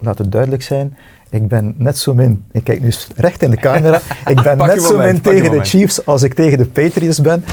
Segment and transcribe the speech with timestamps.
[0.00, 0.96] laat het duidelijk zijn,
[1.30, 4.82] ik ben net zo min, ik kijk nu recht in de camera, ik ben net
[4.82, 5.64] zo min tegen de.
[5.64, 7.44] Chiefs als ik tegen de Patriots ben.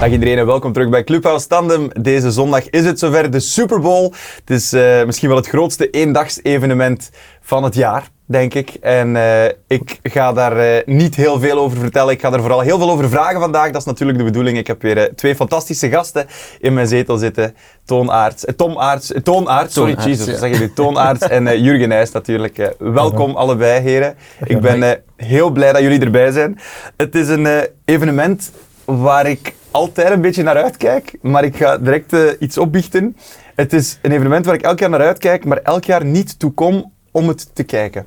[0.00, 1.88] Dag iedereen en welkom terug bij Clubhouse Tandem.
[2.00, 4.12] Deze zondag is het zover, de Super Bowl.
[4.36, 7.10] Het is eh, misschien wel het grootste eendagsevenement
[7.40, 8.70] van het jaar, denk ik.
[8.80, 12.12] En eh, ik ga daar eh, niet heel veel over vertellen.
[12.12, 13.70] Ik ga er vooral heel veel over vragen vandaag.
[13.70, 14.58] Dat is natuurlijk de bedoeling.
[14.58, 16.26] Ik heb weer eh, twee fantastische gasten
[16.60, 17.54] in mijn zetel zitten.
[17.84, 20.38] Toon Aerts, eh, Tom Aerts, eh, Toon sorry, Toon Aerts, Jesus, ja.
[20.38, 20.72] zeg je nu?
[20.72, 22.74] Toon en Jurgen Nijs natuurlijk.
[22.78, 24.14] Welkom allebei, heren.
[24.44, 26.58] Ik ben heel blij dat jullie erbij zijn.
[26.96, 28.50] Het is een evenement
[28.84, 33.16] waar ik altijd een beetje naar uitkijk, maar ik ga direct iets opbiechten.
[33.54, 36.52] Het is een evenement waar ik elk jaar naar uitkijk, maar elk jaar niet toe
[36.52, 38.06] kom om het te kijken.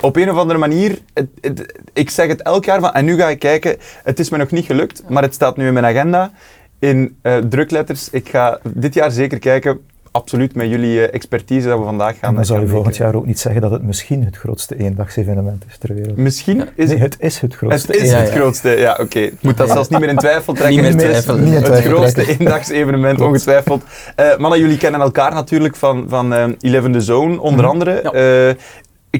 [0.00, 3.16] Op een of andere manier, het- het- ik zeg het elk jaar van, en nu
[3.16, 5.84] ga ik kijken, het is me nog niet gelukt, maar het staat nu in mijn
[5.84, 6.30] agenda
[6.78, 8.08] in eh, drukletters.
[8.10, 12.28] Ik ga dit jaar zeker kijken, absoluut met jullie eh, expertise dat we vandaag gaan
[12.30, 14.76] En dan zal gaan je volgend jaar ook niet zeggen dat het misschien het grootste
[14.78, 16.16] eendagsevenement is ter wereld.
[16.16, 17.92] Misschien is Nee, het het is het grootste.
[17.92, 18.34] Het is Ja, het ja.
[18.34, 19.18] grootste, ja oké.
[19.18, 20.82] Ik moet dat zelfs niet meer in twijfel trekken.
[20.82, 23.84] Niet meer Het is in Het twijfel grootste eendagsevenement, ongetwijfeld.
[24.16, 27.72] Eh mannen, jullie kennen elkaar natuurlijk van, van eh, Eleven the Zone, onder Mhm.
[27.72, 28.56] andere.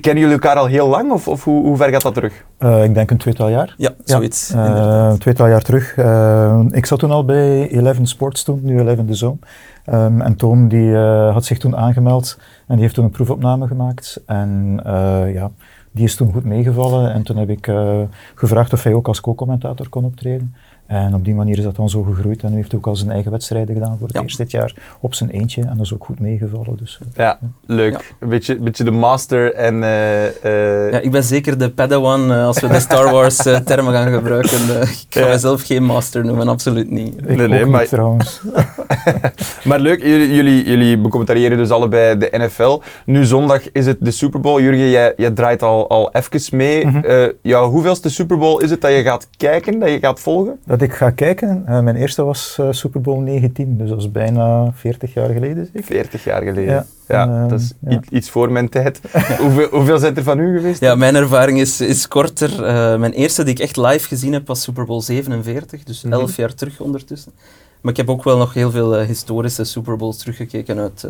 [0.00, 2.44] Kennen jullie elkaar al heel lang, of, of hoe, hoe ver gaat dat terug?
[2.58, 3.74] Eh, ik denk een tweetal jaar.
[3.76, 4.50] Ja, zoiets.
[4.50, 5.96] Eh, een tweetal jaar terug.
[5.96, 9.36] Eh, ik zat toen al bij Eleven Sports toen, nu Eleven de Zone.
[9.84, 13.66] Ehm, en Toon die, eh, had zich toen aangemeld en die heeft toen een proefopname
[13.66, 14.22] gemaakt.
[14.26, 15.50] En eh, ja,
[15.94, 17.12] die is toen goed meegevallen.
[17.12, 17.98] En toen heb ik eh,
[18.34, 20.54] gevraagd of hij ook als co-commentator kon optreden.
[20.86, 22.42] En op die manier is dat dan zo gegroeid.
[22.42, 24.22] En nu heeft hij ook al zijn eigen wedstrijden gedaan voor het Ja.
[24.22, 25.62] eerst dit jaar op zijn eentje.
[25.62, 26.76] En dat is ook goed meegevallen.
[26.76, 27.92] Dus, eh, Ja, leuk.
[27.92, 27.98] Ja.
[28.20, 29.82] Een, beetje, beetje de master en...
[29.82, 34.12] eh, eh, Ja, ik ben zeker de Padawan als we de Star Wars termen gaan
[34.12, 34.58] gebruiken.
[34.82, 35.26] Ik ga Ja.
[35.28, 37.14] mezelf geen master noemen, absoluut niet.
[37.16, 38.40] ik Nee, ook nee, niet maar- trouwens.
[39.64, 42.80] Maar leuk, jullie, jullie, jullie becommentariëren dus allebei de NFL.
[43.06, 44.60] Nu zondag is het de Super Bowl.
[44.62, 46.86] Jurgen, jij, jij draait al, al even mee.
[46.86, 46.96] Mhm.
[47.04, 50.58] Eh, ja, hoeveelste Super Bowl is het dat je gaat kijken, dat je gaat volgen?
[50.66, 51.62] Dat ik ga kijken.
[51.66, 53.78] eh, mijn eerste was eh, Super Bowl 19.
[53.78, 55.84] Dus dat is bijna 40 jaar geleden zeker.
[55.84, 56.74] 40 jaar geleden.
[56.74, 58.00] Ja, Ja, en, dat is ja.
[58.10, 59.00] iets, voor mijn tijd.
[59.40, 60.80] hoeveel, hoeveel zijn er van u geweest?
[60.80, 62.64] Ja, mijn ervaring is, is korter.
[62.64, 66.12] Eh, mijn eerste die ik echt live gezien heb was Super Bowl 47, dus Mhm.
[66.12, 67.32] 11 jaar terug ondertussen.
[67.80, 71.08] Maar ik heb ook wel nog heel veel historische Super Bowls teruggekeken uit,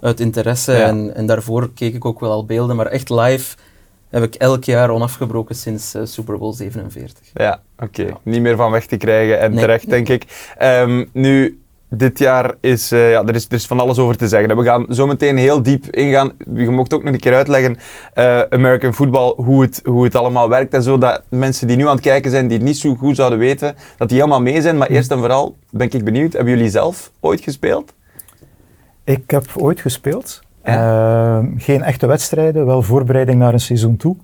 [0.00, 0.72] uit interesse.
[0.72, 0.86] Ja.
[0.86, 3.56] En, en daarvoor keek ik ook wel al beelden, maar echt live
[4.14, 7.30] heb ik elk jaar onafgebroken sinds eh, Super Bowl 47.
[7.34, 8.02] Ja, oké.
[8.02, 8.18] Ja.
[8.22, 9.60] Niet meer van weg te krijgen en Nee.
[9.60, 10.52] terecht, denk ik.
[10.58, 11.58] Ehm, nu,
[11.88, 14.56] dit jaar is, eh, ja, er is, er is van alles over te zeggen.
[14.56, 16.32] We gaan zo meteen heel diep ingaan.
[16.54, 17.76] Je mocht ook nog een keer uitleggen,
[18.14, 20.98] eh, American football, hoe het, hoe het allemaal werkt en zo.
[20.98, 23.74] Dat mensen die nu aan het kijken zijn, die het niet zo goed zouden weten,
[23.96, 24.76] dat die helemaal mee zijn.
[24.78, 27.92] Maar eerst en vooral ben ik benieuwd, hebben jullie zelf ooit gespeeld?
[29.04, 30.42] Ik heb ooit gespeeld.
[30.64, 31.36] Ja.
[31.38, 34.16] Ehm, geen echte wedstrijden, wel voorbereiding naar een seizoen toe.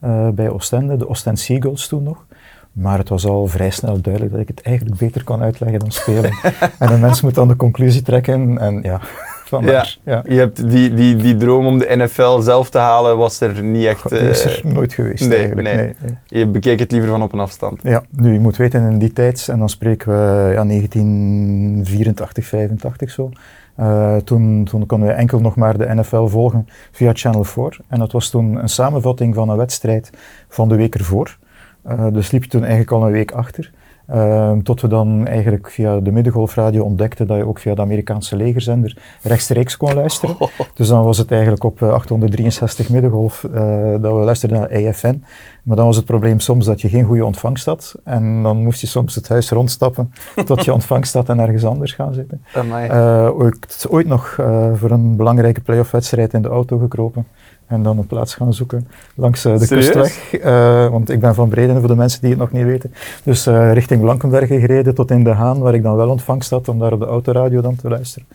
[0.00, 2.24] eh, bij Oostende, de Oostende Seagulls toen nog.
[2.72, 5.90] Maar het was al vrij snel duidelijk dat ik het eigenlijk beter kan uitleggen dan
[5.90, 6.32] spelen.
[6.78, 8.58] en een mens moet dan de conclusie trekken.
[8.58, 9.00] En ja,
[9.44, 9.98] vandaar.
[10.04, 10.22] Ja.
[10.26, 13.84] Je hebt die, die, die droom om de NFL zelf te halen, was er niet
[13.84, 14.12] echt...
[14.12, 15.68] Is er eh, nooit geweest nee, eigenlijk.
[15.68, 15.76] nee.
[15.76, 16.40] Nee, nee.
[16.40, 17.80] je bekeek het liever van op een afstand.
[17.82, 23.10] Ja, nu je moet weten in die tijd, en dan spreken we ja, 1984, 85
[23.10, 23.30] zo.
[23.78, 27.78] Eh, toen, toen konden we enkel nog maar de NFL volgen via Channel 4.
[27.88, 30.10] En dat was toen een samenvatting van een wedstrijd
[30.48, 31.38] van de week ervoor.
[31.82, 33.72] Eh, dus liep je toen eigenlijk al een week achter.
[34.08, 38.36] Eh, tot we dan eigenlijk via de middengolfradio ontdekten dat je ook via de Amerikaanse
[38.36, 40.36] legerzender rechtstreeks kon luisteren.
[40.74, 45.22] Dus dan was het eigenlijk op eh, 863 middengolf eh, dat we luisterden naar EFN.
[45.68, 47.94] Maar dan was het probleem soms dat je geen goede ontvangst had.
[48.04, 50.12] En dan moest je soms het huis rondstappen
[50.46, 52.42] tot je ontvangst had en ergens anders gaan zitten.
[52.88, 57.26] Eh, ooit, ooit nog eh, voor een belangrijke playoff-wedstrijd in de auto gekropen.
[57.68, 59.90] En dan een plaats gaan zoeken langs eh, de Serieus?
[59.90, 60.40] kustweg.
[60.40, 62.92] Eh, want ik ben van Breden, voor de mensen die het nog niet weten.
[63.22, 66.68] Dus eh, richting Blankenbergen gereden tot in De Haan, waar ik dan wel ontvangst had
[66.68, 68.28] om daar op de autoradio dan te luisteren.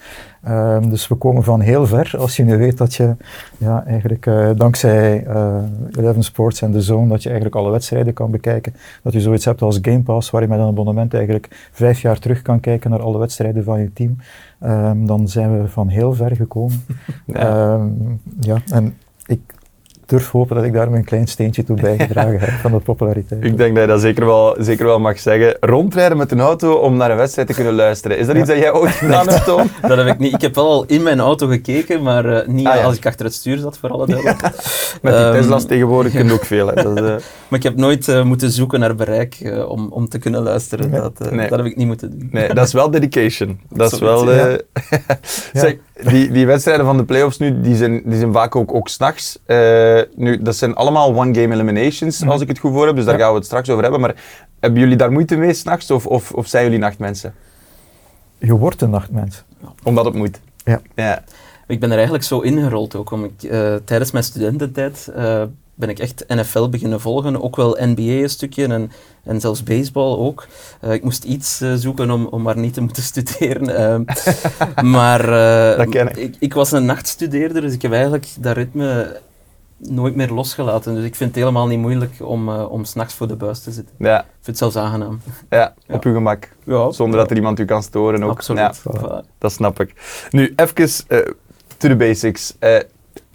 [0.43, 2.13] Ehm, dus we komen van heel ver.
[2.17, 3.15] Als je nu weet dat je
[3.57, 5.25] ja, eigenlijk dankzij
[5.91, 8.75] Eleven Sports en de Zone, dat je eigenlijk alle wedstrijden kan bekijken.
[9.03, 12.19] Dat je zoiets hebt als Game Pass, waar je met een abonnement eigenlijk vijf jaar
[12.19, 14.17] terug kan kijken naar alle wedstrijden van je team.
[14.59, 16.85] Ehm, dan zijn we van heel ver gekomen.
[17.25, 17.35] Ja.
[17.35, 17.87] Ehm,
[18.39, 19.39] ja, en ik,
[20.05, 23.43] durf hopen dat ik daar mijn klein steentje toe bijgedragen heb van de populariteit.
[23.43, 25.57] Ik denk dat je dat zeker wel, zeker wel mag zeggen.
[25.59, 28.17] Rondrijden met een auto om naar een wedstrijd te kunnen luisteren.
[28.17, 29.69] Is dat iets dat jij ooit gedaan hebt, Toon?
[29.81, 30.33] Dat heb ik niet.
[30.33, 32.83] Ik heb wel al in mijn auto gekeken, maar uh, niet Ah, ja.
[32.83, 34.55] als ik achter het stuur zat, voor alle duidelijkheid.
[35.01, 36.67] Met die Ehm, Tesla's tegenwoordig kun je ook veel.
[36.67, 36.73] Hè.
[36.83, 37.03] Dat eh,
[37.47, 40.89] Maar ik heb nooit eh, moeten zoeken naar bereik eh, om, om te kunnen luisteren.
[40.89, 40.99] Nee.
[41.01, 41.49] Dat, eh, Nee.
[41.49, 42.29] dat heb ik niet moeten doen.
[42.31, 43.59] nee, dat is wel dedication.
[43.69, 44.31] Dat is wel...
[44.31, 44.51] eh,
[44.91, 44.97] Ja.
[45.53, 48.87] zeg, die, die wedstrijden van de playoffs nu, die zijn, die zijn vaak ook, ook
[48.87, 49.39] s'nachts.
[49.45, 52.29] Eh nu, dat zijn allemaal one-game eliminations, Mhm.
[52.31, 52.95] als ik het goed voor heb.
[52.95, 53.19] Dus daar Ja.
[53.21, 54.01] gaan we het straks over hebben.
[54.01, 54.15] Maar
[54.59, 55.91] hebben jullie daar moeite mee s'nachts?
[55.91, 57.33] Of, of, of zijn jullie nachtmensen?
[58.37, 59.43] Je wordt een nachtmens.
[59.83, 60.39] Omdat het moet.
[60.65, 60.81] Ja.
[60.95, 61.23] ja.
[61.67, 63.11] Ik ben er eigenlijk zo ingerold ook.
[63.11, 65.43] Om ik, eh, tijdens mijn studententijd eh,
[65.85, 67.41] ben ik echt NFL beginnen volgen.
[67.43, 68.91] Ook wel NBA een stukje en,
[69.23, 70.47] en zelfs baseball ook.
[70.81, 73.75] Eh, ik moest iets eh, zoeken om, om maar niet te moeten studeren.
[73.75, 75.29] Eh, maar
[75.77, 76.15] eh, ik.
[76.17, 76.35] ik.
[76.39, 79.19] Ik was een nachtstudeerder, dus ik heb eigenlijk dat ritme
[79.77, 80.95] nooit meer losgelaten.
[80.95, 83.95] Dus ik vind het helemaal niet moeilijk om, om s'nachts voor de buis te zitten.
[83.99, 85.21] Ja, Ik vind het zelfs aangenaam.
[85.49, 85.95] ja, Ja.
[85.95, 86.49] op uw gemak.
[86.63, 88.31] Ja, Zonder dat er iemand u kan storen ook.
[88.31, 88.79] Absoluut.
[88.79, 89.27] Voilà.
[89.37, 89.93] dat snap ik.
[90.29, 90.91] Nu, even
[91.77, 92.53] to the basics.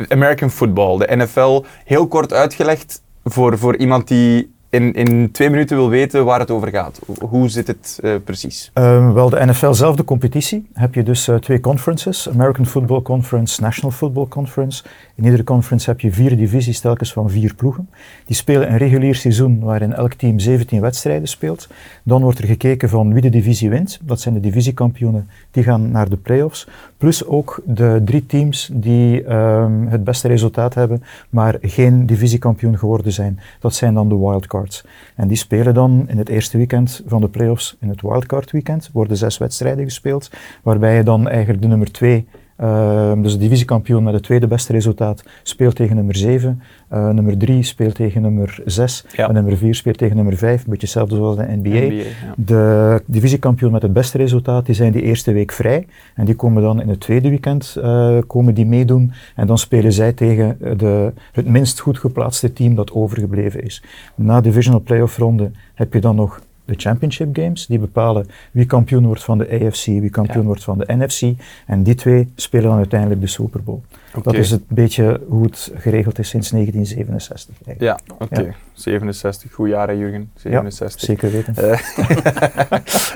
[0.08, 5.76] American football, de NFL, heel kort uitgelegd voor, voor iemand die in, in twee minuten
[5.76, 7.00] wil weten waar het over gaat.
[7.06, 8.70] Hoe- Hoe zit het eh, precies?
[8.74, 12.28] Ehm, wel, de NFL zelf, de competitie, heb je dus eh, twee conferences.
[12.28, 14.84] American Football Conference, National Football Conference.
[15.14, 17.88] In iedere conference heb je vier divisies, telkens van vier ploegen.
[18.26, 21.68] Die spelen een regulier seizoen waarin elk team 17 wedstrijden speelt.
[22.02, 23.98] Dan wordt er gekeken van wie de divisie wint.
[24.02, 26.68] Dat zijn de divisiekampioenen, die gaan naar de playoffs.
[26.98, 33.12] Plus ook de drie teams die ehm, het beste resultaat hebben, maar geen divisiekampioen geworden
[33.12, 33.40] zijn.
[33.60, 34.84] Dat zijn dan de wildcards.
[35.14, 38.90] En die spelen dan in het eerste weekend van de playoffs, in het wildcard weekend,
[38.92, 40.30] worden zes wedstrijden gespeeld,
[40.62, 42.26] waarbij je dan eigenlijk de nummer twee,
[42.58, 46.62] ehm, dus de divisiekampioen met het tweede beste resultaat, speelt tegen nummer 7.
[46.90, 49.04] nummer 3 speelt tegen nummer 6.
[49.12, 49.28] Ja.
[49.28, 50.58] En nummer 4 speelt tegen nummer 5.
[50.58, 51.94] Een beetje hetzelfde zoals de NBA.
[51.94, 52.02] ja.
[52.36, 55.86] De divisiekampioen met het beste resultaat, die zijn die eerste week vrij.
[56.14, 59.12] En die komen dan in het tweede weekend eh, komen die meedoen.
[59.34, 63.82] En dan spelen zij tegen eh, de, het minst goed geplaatste team dat overgebleven is.
[64.14, 67.66] Na divisional playoff ronde heb je dan nog de championship games.
[67.66, 70.46] Die bepalen wie kampioen wordt van de AFC, wie kampioen Ja.
[70.46, 71.40] wordt van de NFC.
[71.66, 73.80] En die twee spelen dan uiteindelijk de Super Bowl.
[74.22, 77.54] Dat is het beetje hoe het geregeld is sinds 1967.
[77.66, 78.00] Eigenlijk.
[78.08, 78.40] Ja, oké.
[78.40, 78.54] Ja.
[78.72, 80.30] 67, goed jaar hè, Jurgen.
[80.36, 81.00] 67.
[81.00, 81.54] Zeker weten.
[81.56, 81.80] Eh,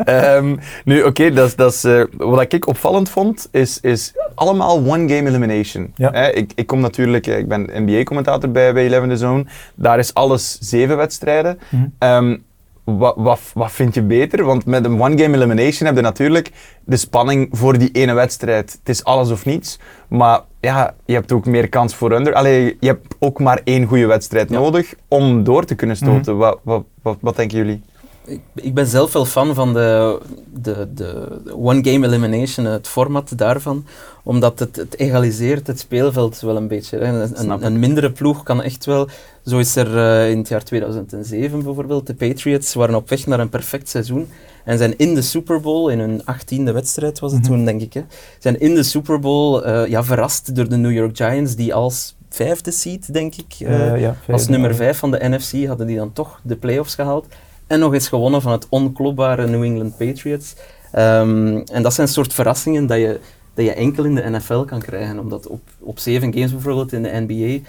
[0.37, 5.29] ehm, nu, oké, dat dat is, eh, wat ik opvallend vond, is, is allemaal one-game
[5.29, 5.93] elimination.
[5.95, 6.11] Ja.
[6.11, 9.45] Hè, ik, ik kom natuurlijk, eh, ik ben NBA-commentator bij, bij Eleven The Zone.
[9.75, 11.59] Daar is alles zeven wedstrijden.
[11.69, 11.87] Mhm.
[11.99, 12.37] Ehm,
[12.85, 14.45] wat, wat, wat vind je beter?
[14.45, 16.51] Want met een one-game elimination heb je natuurlijk
[16.85, 18.73] de spanning voor die ene wedstrijd.
[18.73, 19.79] Het is alles of niets.
[20.09, 22.35] Maar ja, je hebt ook meer kans voor under.
[22.35, 24.59] Allee, je hebt ook maar één goede wedstrijd Ja.
[24.59, 26.37] nodig om door te kunnen stoten.
[26.37, 27.83] wat, wat, wat, wat denken jullie?
[28.25, 30.19] Ik, ik ben zelf wel fan van de,
[30.53, 33.87] de, de one game elimination, het format daarvan,
[34.23, 36.99] omdat het, het egaliseert het speelveld wel een beetje.
[36.99, 37.23] Hè.
[37.35, 39.09] Een, een mindere ploeg kan echt wel,
[39.47, 43.41] zo is er eh, in het jaar 2007 bijvoorbeeld, de Patriots waren op weg naar
[43.41, 44.29] een perfect seizoen
[44.65, 47.51] en zijn in de Super Bowl, in hun achttiende wedstrijd was het Mhm.
[47.51, 48.03] toen denk ik, hè,
[48.39, 52.15] zijn in de Super Bowl eh, ja, verrast door de New York Giants die als
[52.29, 54.75] vijfde seed denk ik, eh, ja, als nummer.
[54.75, 57.27] 5 van de NFC hadden die dan toch de playoffs gehaald.
[57.73, 60.55] En nog eens gewonnen van het onklopbare New England Patriots.
[60.93, 63.21] Ehm, en dat zijn soort verrassingen dat je,
[63.55, 65.19] dat je enkel in de NFL kan krijgen.
[65.19, 67.69] Omdat op, op zeven games bijvoorbeeld in de NBA,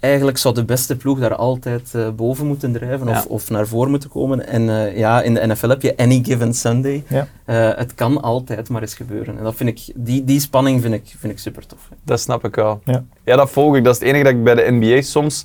[0.00, 3.12] eigenlijk zou de beste ploeg daar altijd eh, boven moeten drijven Ja.
[3.18, 4.46] of, of naar voren moeten komen.
[4.46, 7.04] En eh, ja, in de NFL heb je any given Sunday.
[7.08, 7.26] Ja.
[7.44, 9.38] Eh, het kan altijd maar eens gebeuren.
[9.38, 11.88] En dat vind ik, die, die spanning vind ik, vind ik super tof.
[12.04, 12.80] Dat snap ik wel.
[12.84, 13.04] Ja.
[13.24, 13.84] Ja, dat volg ik.
[13.84, 15.44] Dat is het enige dat ik bij de NBA soms...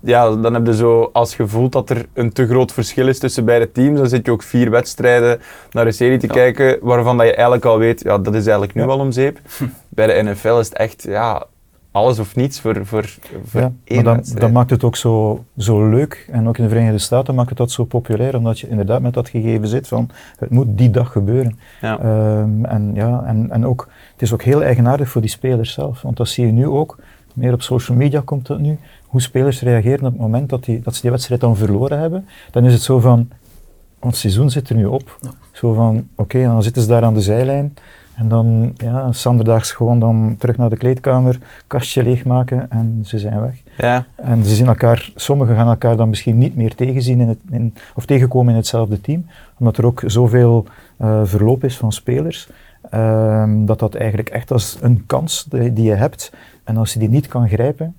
[0.00, 3.18] Ja, dan heb je zo, als je voelt dat er een te groot verschil is
[3.18, 5.38] tussen beide teams, dan zit je ook vier wedstrijden
[5.70, 6.32] naar een serie te Ja.
[6.32, 8.88] kijken, waarvan dat je eigenlijk al weet, ja, dat is eigenlijk nu Ja.
[8.88, 9.40] al om zeep.
[9.88, 11.44] bij de NFL is het echt, ja,
[11.90, 13.04] alles of niets voor, voor,
[13.44, 14.40] voor Ja, één maar dat, wedstrijd.
[14.40, 16.28] dat maakt het ook zo, zo leuk.
[16.32, 19.14] En ook in de Verenigde Staten maakt het dat zo populair, omdat je inderdaad met
[19.14, 21.58] dat gegeven zit van het moet die dag gebeuren.
[21.80, 21.98] Ja.
[21.98, 26.02] Ehm, en ja, en, en ook, het is ook heel eigenaardig voor die spelers zelf.
[26.02, 26.98] Want dat zie je nu ook,
[27.34, 30.80] meer op social media komt dat nu, hoe spelers reageren op het moment dat, die,
[30.80, 32.26] dat ze die wedstrijd dan verloren hebben.
[32.50, 33.28] Dan is het zo van,
[33.98, 35.18] ons seizoen zit er nu op.
[35.20, 35.30] Ja.
[35.52, 37.74] Zo van, oké, dan zitten ze daar aan de zijlijn.
[38.16, 43.40] En dan, ja, Sanderdaags gewoon dan terug naar de kleedkamer, kastje leegmaken en ze zijn
[43.40, 43.62] weg.
[43.76, 44.06] ja.
[44.14, 47.74] En ze zien elkaar, sommigen gaan elkaar dan misschien niet meer tegenzien in het, in,
[47.94, 49.26] of tegenkomen in hetzelfde team,
[49.58, 52.48] omdat er ook zoveel eh, verloop is van spelers,
[52.90, 56.32] ehm, dat dat eigenlijk echt als een kans die, die je hebt,
[56.64, 57.96] en als je die niet kan grijpen,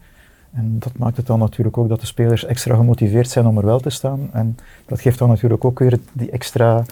[0.58, 3.66] En dat maakt het dan natuurlijk ook dat de spelers extra gemotiveerd zijn om er
[3.66, 4.30] wel te staan.
[4.34, 6.86] En dat geeft dan natuurlijk ook weer die extra,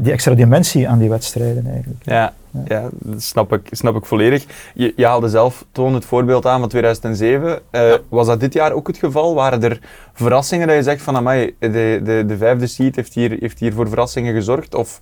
[0.00, 2.04] die extra dimensie aan die wedstrijden eigenlijk.
[2.04, 2.32] Ja,
[2.64, 2.88] ja.
[2.92, 4.44] dat snap ik, snap ik volledig.
[4.74, 7.60] Je, je haalde zelf toen het voorbeeld aan van 2007.
[7.72, 9.34] Uh, was dat dit jaar ook het geval?
[9.34, 9.80] Waren er
[10.12, 13.72] verrassingen dat je zegt van amai, de, de, de vijfde seed heeft hier, heeft hier
[13.72, 14.74] voor verrassingen gezorgd?
[14.74, 15.00] Of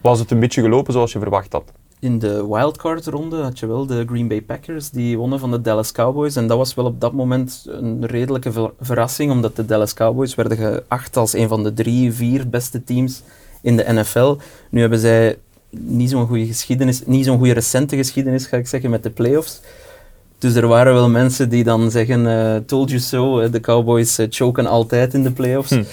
[0.00, 1.72] was het een beetje gelopen zoals je verwacht had?
[2.04, 5.92] In de wildcard-ronde had je wel de Green Bay Packers, die wonnen van de Dallas
[5.92, 6.36] Cowboys.
[6.36, 10.56] En dat was wel op dat moment een redelijke verrassing, omdat de Dallas Cowboys werden
[10.56, 13.22] geacht als een van de drie, vier beste teams
[13.62, 14.36] in de NFL.
[14.70, 15.38] Nu hebben zij
[15.70, 19.60] niet zo'n goede geschiedenis, niet zo'n goede recente geschiedenis, ga ik zeggen, met de playoffs.
[20.44, 24.26] Dus er waren wel mensen die dan zeggen, uh, told you so, de Cowboys uh,
[24.30, 25.70] choken altijd in de playoffs.
[25.70, 25.78] Hm.
[25.78, 25.84] Uh,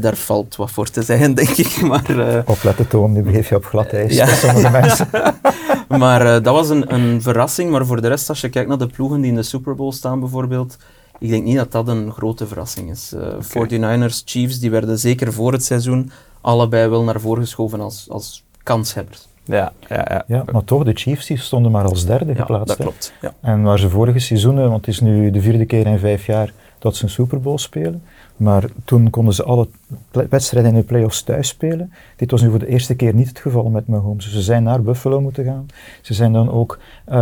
[0.00, 1.80] daar valt wat voor te zeggen, denk ik.
[1.80, 4.26] Maar, uh, Opletten toon, nu begeef je op glad ijs ja.
[4.26, 5.08] sommige mensen.
[6.02, 8.86] maar dat was een, een verrassing, maar voor de rest, als je kijkt naar de
[8.86, 10.76] ploegen die in de Super Bowl staan bijvoorbeeld,
[11.18, 13.12] ik denk niet dat dat een grote verrassing is.
[13.14, 13.68] Okay.
[13.68, 18.44] 49ers, Chiefs, die werden zeker voor het seizoen allebei wel naar voren geschoven als, als
[18.62, 19.26] kanshebbers.
[19.46, 20.24] Ja, ja, ja.
[20.26, 22.66] ja, maar toch, de Chiefs die stonden maar als derde ja, geplaatst.
[22.66, 23.12] dat klopt.
[23.20, 23.34] Ja.
[23.40, 26.52] En waar ze vorige seizoenen, want het is nu de vierde keer in vijf jaar
[26.78, 28.02] dat ze een Super Bowl spelen,
[28.36, 29.68] maar toen konden ze alle
[30.10, 31.92] wedstrijden in de playoffs thuis spelen.
[32.16, 34.32] Dit was nu voor de eerste keer niet het geval met Mahomes.
[34.32, 35.66] Ze zijn naar Buffalo moeten gaan.
[36.00, 37.14] Ze zijn dan ook uh,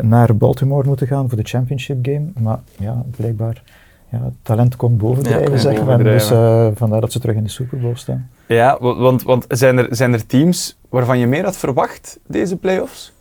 [0.00, 2.26] naar Baltimore moeten gaan voor de championship game.
[2.38, 3.62] Maar ja, blijkbaar
[4.08, 6.02] ja, talent komt bovendrijven, ja, zeggen we.
[6.02, 8.28] Dus uh, vandaar dat ze terug in de Super Bowl staan.
[8.52, 13.12] Ja, want, want zijn, er, zijn er teams waarvan je meer had verwacht, deze playoffs?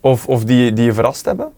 [0.00, 1.52] Of, of die, die je verrast hebben?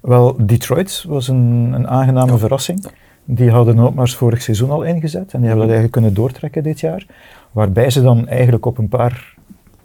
[0.00, 2.86] Wel, Detroit was een, een aangename verrassing.
[3.24, 6.80] Die hadden Notmars vorig seizoen al ingezet en die hebben dat eigenlijk kunnen doortrekken dit
[6.80, 7.06] jaar.
[7.50, 9.34] Waarbij ze dan eigenlijk op een paar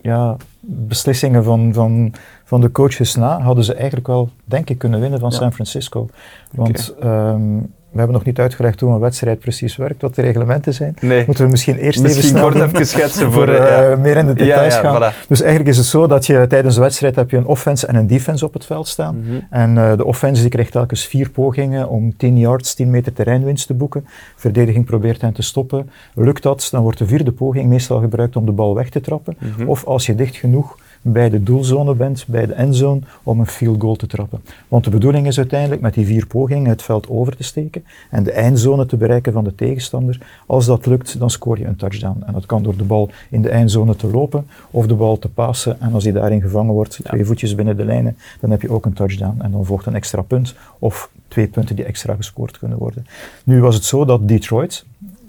[0.01, 4.99] ja, beslissingen van, van, van de coaches na, hadden ze eigenlijk wel, denk ik, kunnen
[4.99, 6.09] winnen van San Francisco.
[6.51, 7.59] Want ehm,
[7.97, 10.95] we hebben nog niet uitgelegd hoe een wedstrijd precies werkt, wat de reglementen zijn.
[10.99, 11.23] Nee.
[11.25, 14.73] Moeten we misschien eerst misschien even kort even schetsen voor, uh, meer in de details
[14.73, 15.13] ja, gaan.
[15.13, 15.27] Voilà.
[15.27, 17.95] Dus eigenlijk is het zo dat je tijdens een wedstrijd heb je een offense en
[17.95, 19.15] een defense op het veld staan.
[19.15, 19.47] Mm -hmm.
[19.49, 23.67] En uh, de offense die krijgt telkens vier pogingen om 10 yards, 10 meter terreinwinst
[23.67, 24.07] te boeken.
[24.35, 25.89] Verdediging probeert hen te stoppen.
[26.13, 29.35] Lukt dat, dan wordt de vierde poging meestal gebruikt om de bal weg te trappen.
[29.39, 29.69] Mm -hmm.
[29.69, 30.75] Of als je dicht genoeg
[31.11, 34.41] bij de doelzone bent, bij de endzone, om een field goal te trappen.
[34.67, 38.23] Want de bedoeling is uiteindelijk met die vier pogingen het veld over te steken en
[38.23, 40.19] de eindzone te bereiken van de tegenstander.
[40.45, 42.23] Als dat lukt, dan scoor je een touchdown.
[42.25, 45.29] En dat kan door de bal in de eindzone te lopen of de bal te
[45.29, 45.81] passen.
[45.81, 48.85] En als die daarin gevangen wordt, twee voetjes binnen de lijnen, dan heb je ook
[48.85, 49.41] een touchdown.
[49.41, 53.05] En dan volgt een extra punt of twee punten die extra gescoord kunnen worden.
[53.43, 54.85] Nu was het zo dat Detroit,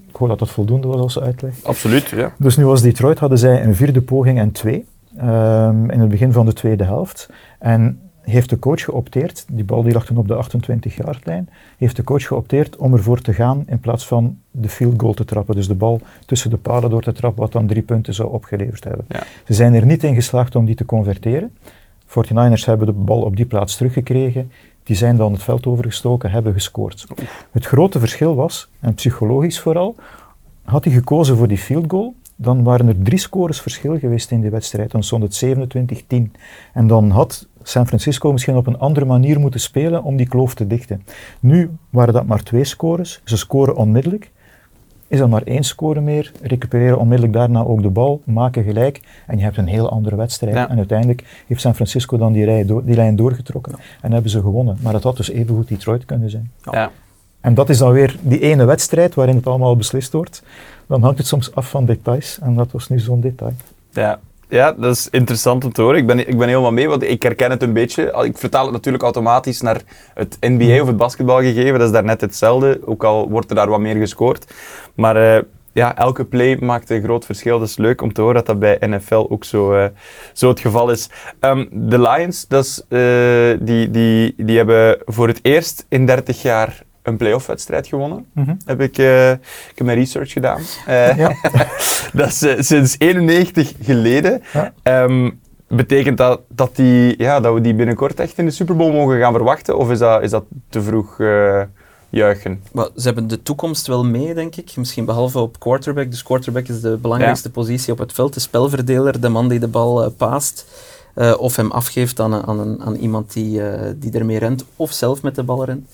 [0.09, 1.63] ik hoop dat dat voldoende was als uitleg.
[1.63, 2.33] Absoluut, ja.
[2.37, 4.85] Dus nu was Detroit, hadden zij een vierde poging en twee.
[5.17, 7.29] Um, in het begin van de tweede helft.
[7.59, 12.03] En heeft de coach geopteerd, die bal die lag toen op de 28-yardlijn, heeft de
[12.03, 15.55] coach geopteerd om ervoor te gaan in plaats van de field goal te trappen.
[15.55, 18.83] Dus de bal tussen de palen door te trappen, wat dan drie punten zou opgeleverd
[18.83, 19.05] hebben.
[19.07, 19.23] Ja.
[19.45, 21.57] Ze zijn er niet in geslaagd om die te converteren.
[22.07, 24.51] 49ers hebben de bal op die plaats teruggekregen.
[24.83, 27.05] Die zijn dan het veld overgestoken, hebben gescoord.
[27.51, 29.95] Het grote verschil was, en psychologisch vooral,
[30.63, 34.41] had hij gekozen voor die field goal, dan waren er drie scores verschil geweest in
[34.41, 34.91] die wedstrijd.
[34.91, 35.45] Dan stond het
[36.13, 36.31] 27-10.
[36.73, 40.53] En dan had San Francisco misschien op een andere manier moeten spelen om die kloof
[40.53, 41.03] te dichten.
[41.39, 43.21] Nu waren dat maar twee scores.
[43.23, 44.31] Ze scoren onmiddellijk.
[45.07, 49.37] Is er maar één score meer, recupereren onmiddellijk daarna ook de bal, maken gelijk en
[49.37, 50.55] je hebt een heel andere wedstrijd.
[50.55, 50.69] Ja.
[50.69, 53.83] En uiteindelijk heeft San Francisco dan die, rij door, die lijn doorgetrokken ja.
[54.01, 54.77] en hebben ze gewonnen.
[54.81, 56.51] Maar het had dus evengoed Detroit kunnen zijn.
[56.71, 56.91] Ja.
[57.41, 60.43] En dat is dan weer die ene wedstrijd waarin het allemaal beslist wordt.
[60.89, 63.53] Dan hangt het soms af van details en dat was nu zo'n detail.
[63.91, 64.19] Ja.
[64.47, 65.97] ja, dat is interessant om te horen.
[65.97, 68.23] Ik ben, ik ben helemaal mee, want ik herken het een beetje.
[68.23, 69.81] Ik vertaal het natuurlijk automatisch naar
[70.13, 71.79] het NBA of het basketbalgegeven.
[71.79, 74.53] Dat is daar net hetzelfde, ook al wordt er daar wat meer gescoord.
[74.95, 75.41] Maar uh,
[75.71, 77.59] ja, elke play maakt een groot verschil.
[77.59, 79.85] Dat is leuk om te horen dat dat bij NFL ook zo, uh,
[80.33, 81.09] zo het geval is.
[81.39, 86.41] Um, de Lions, dat is, uh, die, die, die hebben voor het eerst in 30
[86.41, 88.25] jaar een playoff-wedstrijd gewonnen.
[88.33, 88.57] Mm -hmm.
[88.65, 90.61] Heb ik, uh, ik heb mijn research gedaan.
[90.87, 91.31] Uh, Ja.
[92.13, 94.41] dat is uh, sinds 91 geleden.
[94.53, 95.03] Ja.
[95.03, 98.91] Um, betekent dat dat, die, ja, dat we die binnenkort echt in de Super Bowl
[98.91, 99.77] mogen gaan verwachten?
[99.77, 101.61] Of is dat, is dat te vroeg uh,
[102.09, 102.63] juichen?
[102.71, 104.75] Maar ze hebben de toekomst wel mee, denk ik.
[104.75, 106.11] Misschien behalve op quarterback.
[106.11, 107.53] Dus quarterback is de belangrijkste Ja.
[107.53, 108.33] positie op het veld.
[108.33, 110.65] De spelverdeler, de man die de bal uh, paast.
[111.19, 114.91] Uh, of hem afgeeft aan, aan, een, aan iemand die, uh, die ermee rent, of
[114.91, 115.89] zelf met de bal rent.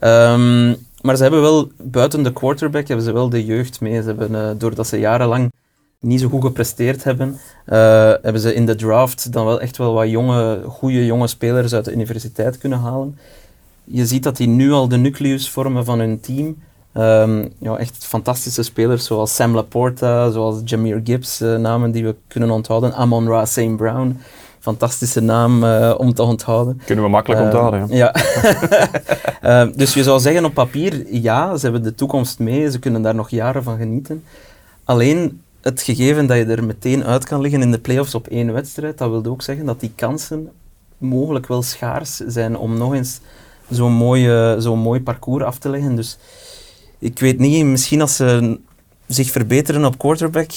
[0.00, 4.00] Um, maar ze hebben wel, buiten de quarterback, hebben ze wel de jeugd mee.
[4.00, 5.52] Ze hebben, uh, doordat ze jarenlang
[6.00, 7.38] niet zo goed gepresteerd hebben,
[8.22, 11.84] hebben ze in de draft dan wel echt wel wat jonge, goede jonge spelers uit
[11.84, 13.18] de universiteit kunnen halen.
[13.84, 16.56] je ziet dat die nu al de nucleus vormen van hun team.
[16.92, 22.50] Ehm, ja, echt fantastische spelers zoals Sam Laporta, zoals Jameer Gibbs, namen die we kunnen
[22.50, 22.94] onthouden.
[22.94, 23.76] Amon Ra St.
[23.76, 24.18] Brown,
[24.64, 26.80] fantastische naam uh, om te onthouden.
[26.84, 27.96] Kunnen we makkelijk Uh, onthouden.
[27.96, 28.14] Ja.
[29.42, 29.64] ja.
[29.80, 33.14] dus je zou zeggen op papier, ja, ze hebben de toekomst mee, ze kunnen daar
[33.14, 34.24] nog jaren van genieten.
[34.84, 38.52] Alleen het gegeven dat je er meteen uit kan liggen in de playoffs op één
[38.52, 40.50] wedstrijd, dat wil ook zeggen dat die kansen
[40.98, 43.20] mogelijk wel schaars zijn om nog eens
[43.70, 45.96] zo'n mooi, zo'n mooi parcours af te leggen.
[45.96, 46.18] Dus
[46.98, 48.58] ik weet niet, misschien als ze
[49.06, 50.50] zich verbeteren op quarterback,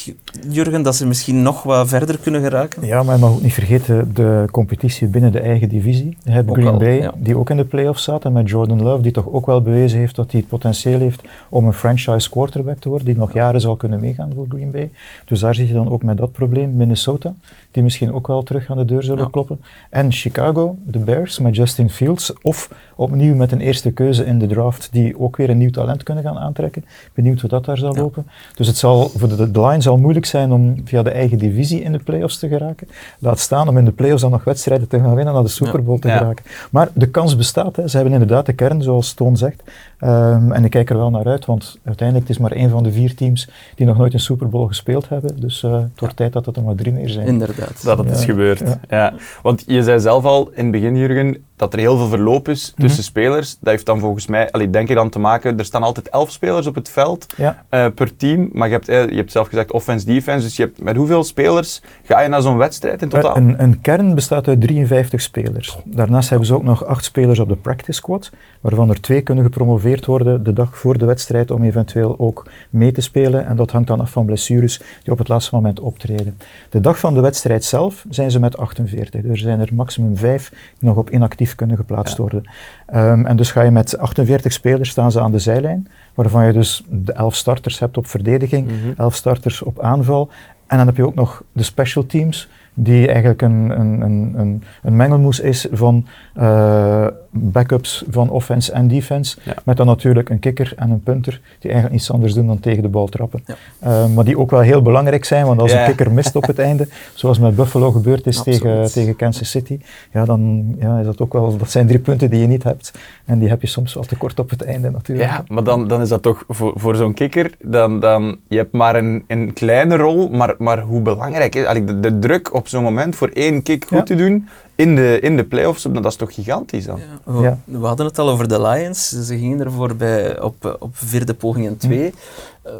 [0.49, 2.85] Jurgen, dat ze misschien nog wat verder kunnen geraken?
[2.85, 6.17] Ja, maar je mag ook niet vergeten de competitie binnen de eigen divisie.
[6.23, 7.13] Je hebt Ook Green Bay, ja.
[7.17, 10.15] die ook in de playoffs zaten, met Jordan Love, die toch ook wel bewezen heeft
[10.15, 13.75] dat hij het potentieel heeft om een franchise quarterback te worden, die nog jaren zal
[13.75, 14.89] kunnen meegaan voor Green Bay.
[15.25, 16.75] Dus daar zit je dan ook met dat probleem.
[16.75, 17.33] Minnesota,
[17.71, 19.29] die misschien ook wel terug aan de deur zullen Ja.
[19.31, 19.61] kloppen.
[19.89, 24.47] En Chicago, de Bears, met Justin Fields, of opnieuw met een eerste keuze in de
[24.47, 26.85] draft, die ook weer een nieuw talent kunnen gaan aantrekken.
[27.13, 28.01] Benieuwd hoe dat daar zal Ja.
[28.01, 28.27] lopen.
[28.55, 31.81] Dus het zal voor de, de line zal moeilijk zijn om via de eigen divisie
[31.81, 32.87] in de playoffs te geraken.
[33.19, 35.83] Laat staan om in de playoffs dan nog wedstrijden te gaan winnen naar de Super
[35.83, 36.45] Bowl te geraken.
[36.71, 37.75] Maar de kans bestaat.
[37.75, 37.87] Hè.
[37.87, 39.63] Ze hebben inderdaad de kern, zoals Toon zegt.
[39.97, 42.83] Ehm, en ik kijk er wel naar uit, want uiteindelijk het is maar één van
[42.83, 45.39] de vier teams die nog nooit een Super Bowl gespeeld hebben.
[45.39, 47.27] Dus eh, het wordt tijd dat het er maar drie meer zijn.
[47.27, 47.83] Inderdaad.
[47.83, 48.13] Dat het Ja.
[48.13, 48.59] is gebeurd.
[48.59, 48.79] Ja.
[48.89, 49.13] Ja.
[49.41, 52.73] Want je zei zelf al in het begin, Jurgen, dat er heel veel verloop is
[52.77, 53.09] tussen Mhm.
[53.09, 53.57] spelers.
[53.59, 56.31] Dat heeft dan volgens mij, allee, denk ik dan te maken, er staan altijd elf
[56.31, 57.63] spelers op het veld Ja.
[57.69, 58.49] eh, per team.
[58.53, 60.45] Maar je hebt, eh, je hebt zelf gezegd offense, defense.
[60.45, 63.37] Dus je hebt, met hoeveel spelers ga je naar zo'n wedstrijd in totaal?
[63.37, 65.77] Een, een kern bestaat uit 53 spelers.
[65.85, 68.29] Daarnaast hebben ze ook nog acht spelers op de practice squad,
[68.61, 72.91] waarvan er twee kunnen gepromoveerd worden de dag voor de wedstrijd om eventueel ook mee
[72.91, 73.45] te spelen.
[73.45, 76.37] En dat hangt dan af van blessures die op het laatste moment optreden.
[76.69, 79.25] De dag van de wedstrijd zelf zijn ze met 48.
[79.25, 82.21] Er zijn er maximum vijf die nog op inactief kunnen geplaatst Ja.
[82.21, 82.43] worden.
[82.85, 86.53] Ehm, en dus ga je met 48 spelers staan ze aan de zijlijn, waarvan je
[86.53, 88.75] dus de 11 starters hebt op verdediging, Mhm.
[89.01, 90.29] 11 starters op aanval.
[90.67, 94.95] En dan heb je ook nog de special teams, die eigenlijk een, een, een, een,
[94.95, 99.37] mengelmoes is van eh, backups van offense en defense.
[99.43, 99.53] Ja.
[99.65, 102.81] Met dan natuurlijk een kikker en een punter, die eigenlijk niets anders doen dan tegen
[102.81, 103.43] de bal trappen.
[103.45, 103.55] Ja.
[103.79, 105.79] Eh, maar die ook wel heel belangrijk zijn, want als Ja.
[105.79, 108.61] een kikker mist op het einde, zoals met Buffalo gebeurd is Absoluut.
[108.61, 109.79] tegen, tegen Kansas City,
[110.13, 112.91] ja, dan ja, is dat ook wel, dat zijn drie punten die je niet hebt.
[113.25, 115.29] En die heb je soms wel tekort op het einde natuurlijk.
[115.29, 118.71] Ja, maar dan, dan is dat toch voor, voor zo'n kikker, dan, dan, je hebt
[118.71, 122.66] maar een, een kleine rol, maar, maar hoe belangrijk is allee, de, de druk op
[122.69, 124.03] zo'n moment voor één kick goed Ja.
[124.03, 126.99] te doen in de, in de playoffs, dat is toch gigantisch dan?
[126.99, 127.57] Ja, we, Ja.
[127.65, 129.09] we hadden het al over de Lions.
[129.09, 132.13] Ze gingen ervoor bij, op, op vierde poging en twee.
[132.61, 132.73] Eh,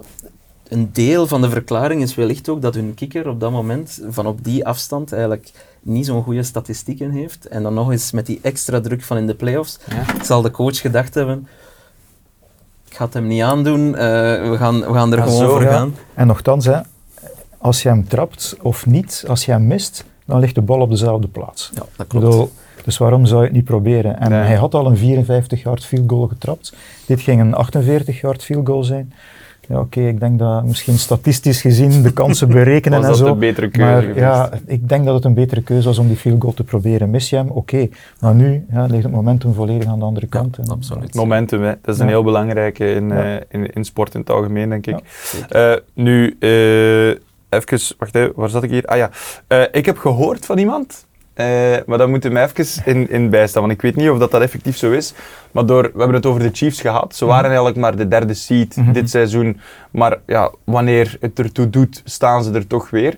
[0.68, 4.26] een deel van de verklaring is wellicht ook dat hun kikker op dat moment, van
[4.28, 7.46] op die afstand, eigenlijk niet zo'n goede statistieken heeft.
[7.48, 10.24] En dan nog eens met die extra druk van in de playoffs, Ja.
[10.24, 11.48] zal de coach gedacht hebben,
[12.90, 14.02] ik ga het hem niet aandoen, eh,
[14.50, 15.72] we, gaan, we gaan er gewoon zo, voor ja.
[15.72, 15.96] gaan.
[16.14, 16.80] En nogthans, hè,
[17.68, 20.90] als je hem trapt of niet, als je hem mist, dan ligt de bal op
[20.90, 21.72] dezelfde plaats.
[21.74, 22.26] Ja, dat klopt.
[22.26, 22.52] bedoel,
[22.86, 24.20] dus waarom zou je het niet proberen?
[24.20, 24.40] En Nee.
[24.40, 26.74] hij had al een 54-yard field goal getrapt.
[27.06, 29.14] Dit ging een 48-yard field goal zijn.
[29.70, 33.34] Ja, oké, ik denk dat misschien statistisch gezien de kansen berekenen Was en dat zo.
[33.34, 34.20] een betere keuze maar geweest?
[34.20, 37.10] ja, ik denk dat het een betere keuze was om die field goal te proberen.
[37.10, 37.50] Mis je hem?
[37.50, 37.88] Oké.
[38.20, 40.58] Maar nu ja, ligt het momentum volledig aan de andere kant.
[40.58, 41.14] En- absoluut.
[41.16, 41.74] Momentum, hè.
[41.82, 42.12] dat is een Ja.
[42.12, 43.24] heel belangrijke in, Ja.
[43.38, 45.00] eh, in, in sport in het algemeen, denk ik.
[45.50, 45.72] Ja.
[45.74, 47.16] Eh, nu, eh
[47.58, 48.86] even, wacht even, waar zat ik hier?
[48.86, 49.10] Ah ja,
[49.48, 51.46] Eh, ik heb gehoord van iemand, eh,
[51.86, 54.32] maar daar moeten we mij even in, in bijstaan, want ik weet niet of dat,
[54.32, 55.14] dat effectief zo is.
[55.52, 58.34] Maar door, we hebben het over de Chiefs gehad, ze waren eigenlijk maar de derde
[58.34, 58.92] seed Mhm.
[58.92, 59.60] dit seizoen,
[59.92, 63.16] maar ja, wanneer het ertoe doet, staan ze er toch weer.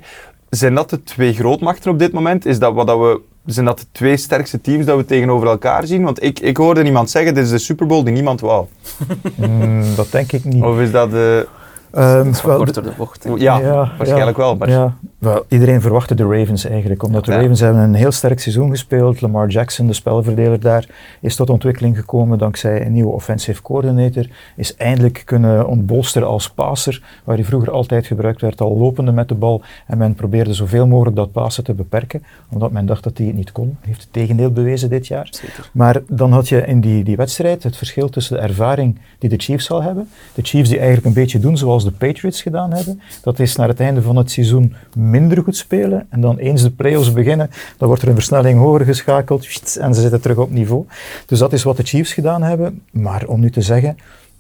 [0.50, 2.46] Zijn dat de twee grootmachten op dit moment?
[2.46, 3.22] Is dat wat dat we...
[3.46, 6.04] Zijn dat de twee sterkste teams dat we tegenover elkaar zien?
[6.04, 8.66] Want ik, ik hoorde iemand zeggen, dit is de Super Bowl die niemand wou.
[9.36, 10.64] Mm, dat denk ik niet.
[10.64, 11.48] Of is dat de...
[11.92, 13.28] Ehm, wat wel, de bocht.
[13.38, 14.56] Ja, Ja, waarschijnlijk ja, wel.
[14.56, 17.40] Maar Ja, wel, iedereen verwachtte de Ravens eigenlijk, omdat de Ja.
[17.40, 19.22] Ravens hebben een heel sterk seizoen gespeeld.
[19.22, 20.86] Lamar Jackson, de spelverdeler daar,
[21.20, 24.28] is tot ontwikkeling gekomen dankzij een nieuwe offensive coordinator.
[24.56, 29.28] Is eindelijk kunnen ontbolsteren als passer, waar hij vroeger altijd gebruikt werd, al lopende met
[29.28, 29.62] de bal.
[29.88, 33.36] En men probeerde zoveel mogelijk dat passen te beperken, omdat men dacht dat hij het
[33.36, 33.78] niet kon.
[33.82, 35.28] Heeft het tegendeel bewezen dit jaar.
[35.32, 35.70] Zeker.
[35.74, 39.38] Maar dan had je in die, die wedstrijd het verschil tussen de ervaring die de
[39.38, 40.10] Chiefs zal hebben.
[40.34, 43.02] De Chiefs die eigenlijk een beetje doen zoals de Patriots gedaan hebben.
[43.24, 46.08] Dat is naar het einde van het seizoen minder goed spelen.
[46.10, 49.48] En dan eens de playoffs beginnen, dan wordt er een versnelling hoger geschakeld.
[49.80, 50.86] En ze zitten terug op niveau.
[51.26, 52.82] Dus dat is wat de Chiefs gedaan hebben.
[52.92, 53.98] Maar om nu te zeggen,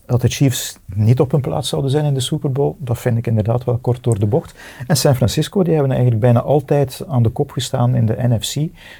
[0.09, 2.75] dat de Chiefs niet op hun plaats zouden zijn in de Super Bowl.
[2.79, 4.53] Dat vind ik inderdaad wel kort door de bocht.
[4.87, 8.55] En San Francisco, die hebben eigenlijk bijna altijd aan de kop gestaan in de NFC.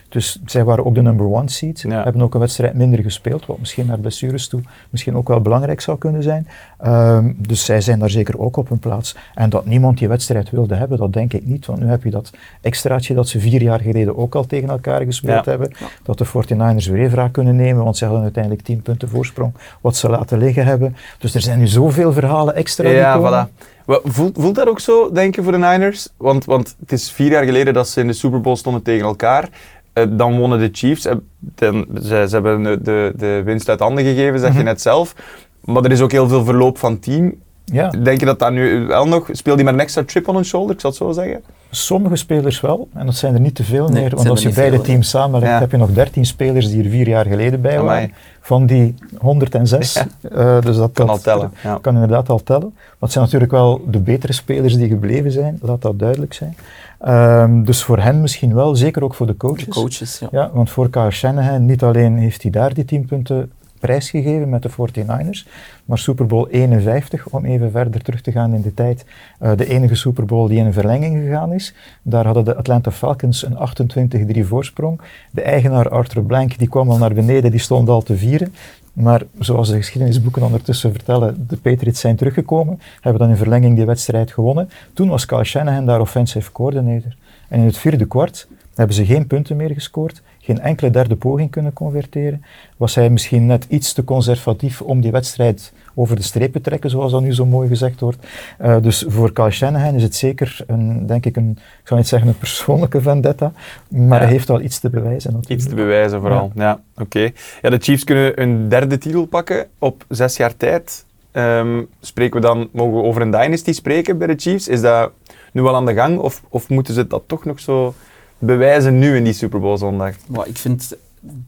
[0.09, 1.81] Dus zij waren ook de number one seed.
[1.81, 2.03] Ja.
[2.03, 5.81] Hebben ook een wedstrijd minder gespeeld, wat misschien naar blessures toe misschien ook wel belangrijk
[5.81, 6.47] zou kunnen zijn.
[6.79, 9.15] Ehm, dus zij zijn daar zeker ook op hun plaats.
[9.35, 11.65] En dat niemand die wedstrijd wilde hebben, dat denk ik niet.
[11.65, 12.29] Want nu heb je dat
[12.61, 15.51] extraatje dat ze vier jaar geleden ook al tegen elkaar gespeeld Ja.
[15.51, 15.71] hebben.
[16.03, 19.53] Dat de 49ers weer even raak kunnen nemen, want ze hadden uiteindelijk 10 punten voorsprong,
[19.81, 20.95] wat ze laten liggen hebben.
[21.19, 23.47] Dus er zijn nu zoveel verhalen extra Ja, gekomen.
[23.49, 23.77] voilà.
[24.03, 26.09] Voelt, voelt dat ook zo, denk je, voor de Niners?
[26.17, 29.05] Want, want het is vier jaar geleden dat ze in de Super Bowl stonden tegen
[29.05, 29.49] elkaar.
[29.93, 31.05] Eh, dan wonnen de Chiefs.
[31.05, 34.65] Eh, dan- ze, ze hebben de, de, de winst uit handen gegeven, zeg je Mhm.
[34.65, 35.15] net zelf.
[35.63, 37.33] Maar er is ook heel veel verloop van team.
[37.65, 39.29] Ja, Denk je dat dat nu wel nog...
[39.31, 41.41] Speelt hij met een extra chip on hun shoulder, ik zal het zo zeggen?
[41.71, 44.15] sommige spelers wel, en dat zijn er niet te veel Nee, meer.
[44.15, 45.59] Want als je beide teams samenlegt, Ja.
[45.59, 47.85] heb je nog 13 spelers die er vier jaar geleden bij Amai.
[47.87, 48.11] waren.
[48.41, 50.03] Van die 106.
[50.21, 51.51] Eh, dus dat Kan dat- al tellen.
[51.63, 51.77] Ja.
[51.81, 52.71] kan inderdaad al tellen.
[52.73, 56.55] Maar het zijn natuurlijk wel de betere spelers die gebleven zijn, laat dat duidelijk zijn.
[56.99, 59.65] Ehm, dus voor hen misschien wel, zeker ook voor de coaches.
[59.65, 60.27] De coaches, ja.
[60.31, 64.63] Ja, want voor Kyle Shanahan, niet alleen heeft hij daar die 10 punten prijsgegeven met
[64.63, 65.47] de 49ers,
[65.85, 69.05] maar Super Bowl 51, om even verder terug te gaan in de tijd,
[69.39, 71.73] eh, de enige Super Bowl die in een verlenging gegaan is.
[72.01, 75.01] Daar hadden de Atlanta Falcons een 28-3 voorsprong.
[75.31, 78.53] De eigenaar Arthur Blank die kwam al naar beneden, die stond al te vieren.
[78.93, 83.85] Maar zoals de geschiedenisboeken ondertussen vertellen, de Patriots zijn teruggekomen, hebben dan in verlenging die
[83.85, 84.69] wedstrijd gewonnen.
[84.93, 87.15] Toen was Kyle Shanahan daar offensive coordinator.
[87.47, 91.51] En in het vierde kwart hebben ze geen punten meer gescoord, geen enkele derde poging
[91.51, 92.43] kunnen converteren.
[92.77, 96.89] Was hij misschien net iets te conservatief om die wedstrijd over de streep te trekken,
[96.89, 98.17] zoals dat nu zo mooi gezegd wordt.
[98.57, 101.49] Eh, dus voor Kyle Shanahan is het zeker, een, denk ik, een,
[101.81, 103.51] ik zal niet zeggen een persoonlijke vendetta,
[103.89, 104.23] maar Ja.
[104.23, 105.31] hij heeft wel iets te bewijzen.
[105.33, 105.61] Natuurlijk.
[105.61, 106.51] Iets te bewijzen vooral.
[106.55, 107.29] Ja, oké.
[107.61, 111.05] Ja, de Chiefs kunnen een derde titel pakken op zes jaar tijd.
[111.31, 114.67] Ehm, spreken we dan, mogen we over een dynasty spreken bij de Chiefs?
[114.67, 115.11] Is dat
[115.51, 117.93] nu al aan de gang of, of moeten ze dat toch nog zo
[118.39, 120.15] bewijzen nu in die Super Bowl zondag?
[120.27, 120.95] Maar ik vind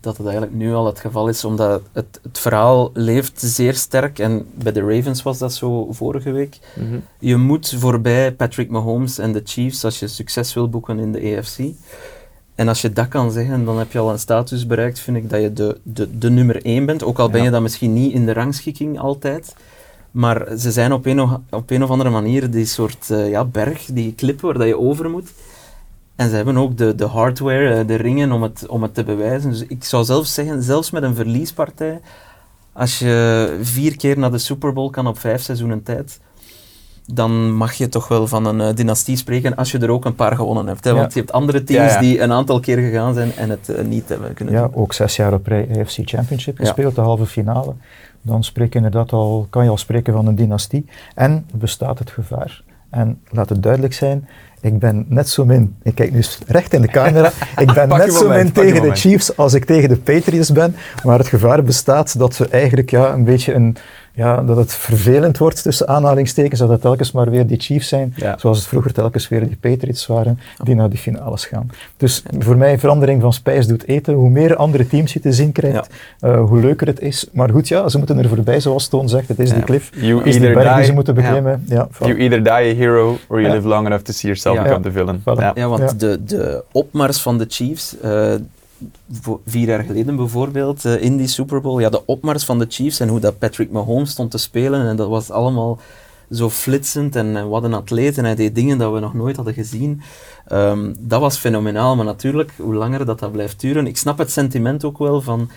[0.01, 4.19] dat het eigenlijk nu al het geval is, omdat het, het verhaal leeft zeer sterk.
[4.19, 6.59] En bij de Ravens was dat zo vorige week.
[7.19, 11.35] Je moet voorbij Patrick Mahomes en de Chiefs als je succes wil boeken in de
[11.37, 11.57] AFC.
[12.55, 15.29] En als je dat kan zeggen, dan heb je al een status bereikt, vind ik,
[15.29, 17.03] dat je de, de, de nummer één bent.
[17.03, 17.45] Ook al ben Ja.
[17.45, 19.55] je dat misschien niet in de rangschikking altijd.
[20.11, 23.45] Maar ze zijn op een, of- op een of andere manier die soort eh, ja,
[23.45, 25.29] berg, die klip waar dat je over moet.
[26.21, 29.03] En ze hebben ook de, de hardware, eh, de ringen om het, om het te
[29.03, 29.49] bewijzen.
[29.49, 31.99] Dus ik zou zelfs zeggen, zelfs met een verliespartij,
[32.73, 36.19] als je vier keer naar de Super Bowl kan op vijf seizoenen tijd,
[37.13, 40.15] dan mag je toch wel van een eh, dynastie spreken als je er ook een
[40.15, 40.83] paar gewonnen hebt.
[40.83, 40.89] Hè?
[40.89, 40.95] Ja.
[40.95, 41.99] Want je hebt andere teams Ja, ja.
[41.99, 44.75] die een aantal keer gegaan zijn en het eh, niet hebben kunnen Ja, doen.
[44.75, 47.73] ook zes jaar op rij AFC Championship gespeeld, de halve finale.
[48.21, 50.85] Dan spreek je inderdaad al, kan je al spreken van een dynastie.
[51.15, 52.63] En bestaat het gevaar.
[52.89, 54.27] En laat het duidelijk zijn,
[54.61, 58.13] ik ben net zo min, ik kijk nu recht in de camera, ik ben net
[58.13, 58.95] zo moment, min tegen de.
[58.95, 60.75] Chiefs als ik tegen de Patriots ben.
[61.03, 63.77] Maar het gevaar bestaat dat we eigenlijk ja, een beetje een,
[64.21, 68.13] ja, dat het vervelend wordt tussen aanhalingstekens, dat het telkens maar weer die Chiefs zijn,
[68.15, 68.35] Ja.
[68.39, 71.69] zoals het vroeger telkens weer die Patriots waren, die naar die finales gaan.
[71.97, 74.13] Dus voor mij, verandering van spijs doet eten.
[74.13, 77.27] Hoe meer andere teams je te zien krijgt, eh, hoe leuker het is.
[77.31, 79.27] Maar goed, ja, ze moeten er voorbij, zoals Toon zegt.
[79.27, 79.55] Het is Ja.
[79.55, 81.63] die cliff, You het is die either berg die ze moeten beklimmen.
[81.67, 81.87] You
[82.19, 83.53] either die a hero or you Ja.
[83.55, 84.63] live long enough to see yourself Ja.
[84.63, 85.19] become the villain.
[85.19, 85.41] Voilà.
[85.41, 85.51] Ja.
[85.55, 85.93] Ja, want Ja.
[85.97, 88.33] De, de opmars van de Chiefs, eh,
[89.45, 92.99] vier jaar geleden bijvoorbeeld, eh, in die Super Bowl, ja, de opmars van de Chiefs
[92.99, 95.79] en hoe dat Patrick Mahomes stond te spelen, en dat was allemaal
[96.31, 99.53] zo flitsend en, wat een atleet en hij deed dingen dat we nog nooit hadden
[99.53, 100.01] gezien.
[100.47, 104.31] Ehm, dat was fenomenaal, maar natuurlijk, hoe langer dat, dat blijft duren, ik snap het
[104.31, 105.49] sentiment ook wel van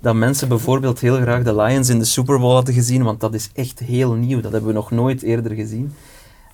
[0.00, 3.34] dat mensen bijvoorbeeld heel graag de Lions in de Super Bowl hadden gezien, want dat
[3.34, 5.92] is echt heel nieuw, dat hebben we nog nooit eerder gezien.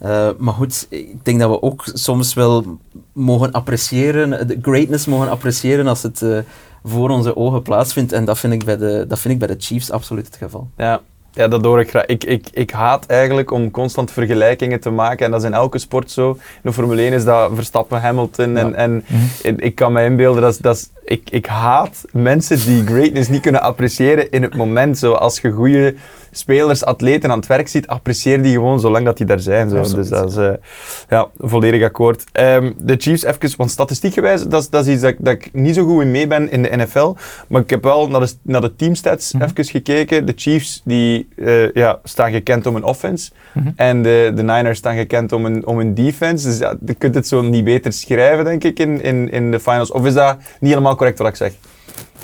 [0.04, 2.78] Uh, maar goed, ik denk dat we ook soms wel
[3.12, 6.38] mogen appreciëren, de greatness mogen appreciëren als het uh,
[6.84, 8.12] voor onze ogen plaatsvindt.
[8.12, 10.68] En dat vind, ik bij de, dat vind ik bij de Chiefs absoluut het geval.
[10.76, 11.00] Ja,
[11.32, 12.06] ja, dat hoor ik graag.
[12.06, 15.24] Ik, ik, ik haat eigenlijk om constant vergelijkingen te maken.
[15.24, 16.30] En dat is in elke sport zo.
[16.30, 18.56] In de Formule 1 is dat Verstappen, Hamilton.
[18.56, 18.74] En, Ja.
[18.74, 19.22] en Mhm.
[19.42, 23.40] ik, ik kan me inbeelden, dat, dat is, ik, ik haat mensen die greatness niet
[23.42, 24.98] kunnen appreciëren in het moment.
[24.98, 25.94] Zo, als je goede
[26.34, 29.68] spelers, atleten aan het werk ziet, apprecieer die gewoon zolang dat die daar zijn.
[29.70, 29.76] Zo.
[29.76, 30.08] Absoluut.
[30.08, 30.50] Dus dat is eh,
[31.08, 32.24] ja, volledig akkoord.
[32.32, 35.48] Ehm, de Chiefs, even, want statistiekgewijs, dat is, dat is iets dat, ik- dat ik
[35.52, 37.14] niet zo goed in mee ben in de NFL.
[37.48, 39.42] Maar ik heb wel naar de, naar de teamstats Mhm.
[39.44, 40.26] even gekeken.
[40.26, 43.30] De Chiefs die, eh, ja, staan gekend om een offense.
[43.54, 43.68] Mhm.
[43.76, 46.46] En de, de Niners staan gekend om een, om een defense.
[46.48, 49.60] Dus ja, je kunt het zo niet beter schrijven, denk ik, in, in, in de
[49.60, 49.90] finals.
[49.92, 51.52] Of is dat niet helemaal correct wat ik zeg?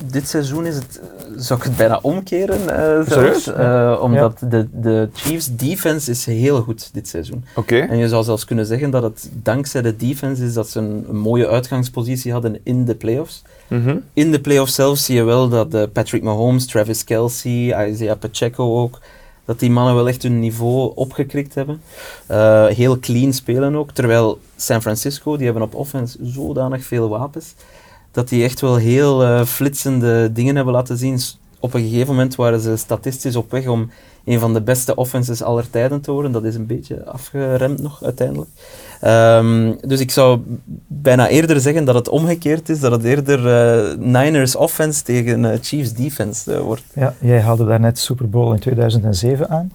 [0.04, 1.00] Dit seizoen is het,
[1.36, 3.48] zou ik het bijna omkeren uh, Serieus?
[3.48, 7.44] Uh, omdat de, de Chiefs defense is heel goed dit seizoen.
[7.54, 7.78] Oké.
[7.78, 11.04] En je zou zelfs kunnen zeggen dat het dankzij de defense is dat ze een,
[11.08, 13.42] een mooie uitgangspositie hadden in de playoffs.
[13.68, 18.18] Mm In de playoffs zelf zie je wel dat uh, Patrick Mahomes, Travis Kelsey, Isaiah
[18.18, 18.98] Pacheco ook,
[19.44, 21.80] dat die mannen wel echt hun niveau opgekrikt hebben.
[22.74, 23.90] Heel clean spelen ook.
[23.92, 27.54] Terwijl San Francisco, die hebben op offense zodanig veel wapens,
[28.18, 31.20] dat die echt wel heel uh, flitsende dingen hebben laten zien.
[31.60, 33.90] Op een gegeven moment waren ze statistisch op weg om
[34.24, 36.32] een van de beste offenses aller tijden te worden.
[36.32, 38.50] Dat is een beetje afgeremd nog uiteindelijk.
[39.04, 40.40] Um, dus ik zou
[40.86, 45.50] bijna eerder zeggen dat het omgekeerd is, dat het eerder uh, Niners offense tegen uh,
[45.60, 46.84] Chiefs defense wordt.
[46.94, 49.72] Ja, jij haalde daarnet Super Bowl in 2007 aan.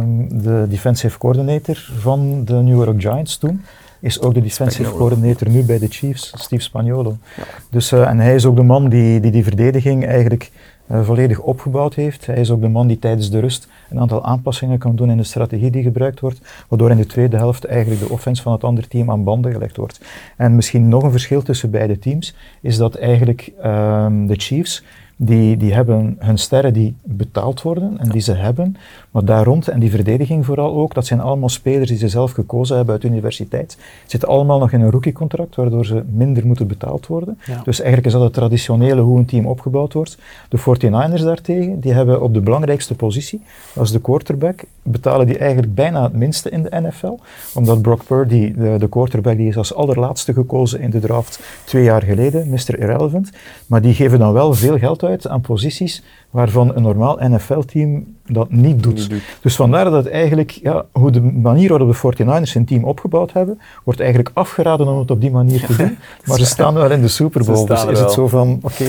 [0.00, 3.64] Um, de defensive coordinator van de New York Giants toen
[4.04, 7.16] is ook de defensive coordinator nu bij de Chiefs, Steve Spagnuolo.
[7.36, 7.42] Ja.
[7.70, 10.50] Dus, en hij is ook de man die die, die verdediging eigenlijk
[10.90, 12.26] uh, volledig opgebouwd heeft.
[12.26, 15.16] Hij is ook de man die tijdens de rust een aantal aanpassingen kan doen in
[15.16, 18.64] de strategie die gebruikt wordt, waardoor in de tweede helft eigenlijk de offense van het
[18.64, 20.00] andere team aan banden gelegd wordt.
[20.36, 24.82] En misschien nog een verschil tussen beide teams is dat eigenlijk um, de Chiefs
[25.16, 28.76] die, die hebben hun sterren die betaald worden en die ze hebben,
[29.10, 32.32] maar daar rond, en die verdediging vooral ook, dat zijn allemaal spelers die ze zelf
[32.32, 33.72] gekozen hebben uit de universiteit.
[33.72, 37.38] Ze zitten allemaal nog in een rookiecontract, waardoor ze minder moeten betaald worden.
[37.46, 37.60] Ja.
[37.64, 40.18] Dus eigenlijk is dat het traditionele hoe een team opgebouwd wordt.
[40.48, 43.42] De 49ers daartegen, die hebben op de belangrijkste positie,
[43.74, 47.18] als de quarterback, betalen die eigenlijk bijna het minste in de NFL,
[47.54, 51.84] omdat Brock Purdy, de, de quarterback, die is als allerlaatste gekozen in de draft twee
[51.84, 52.78] jaar geleden, Mr.
[52.78, 53.30] Irrelevant,
[53.66, 58.82] maar die geven dan wel veel geld aan posities waarvan een normaal NFL-team dat niet
[58.82, 58.94] doet.
[58.94, 59.22] Niet doet.
[59.42, 63.60] Dus vandaar dat eigenlijk, ja, hoe de manier waarop de 49ers hun team opgebouwd hebben,
[63.84, 65.98] wordt eigenlijk afgeraden om het op die manier te doen.
[66.24, 68.84] Maar ze staan wel in de Super Bowl, dus is het zo van, oké.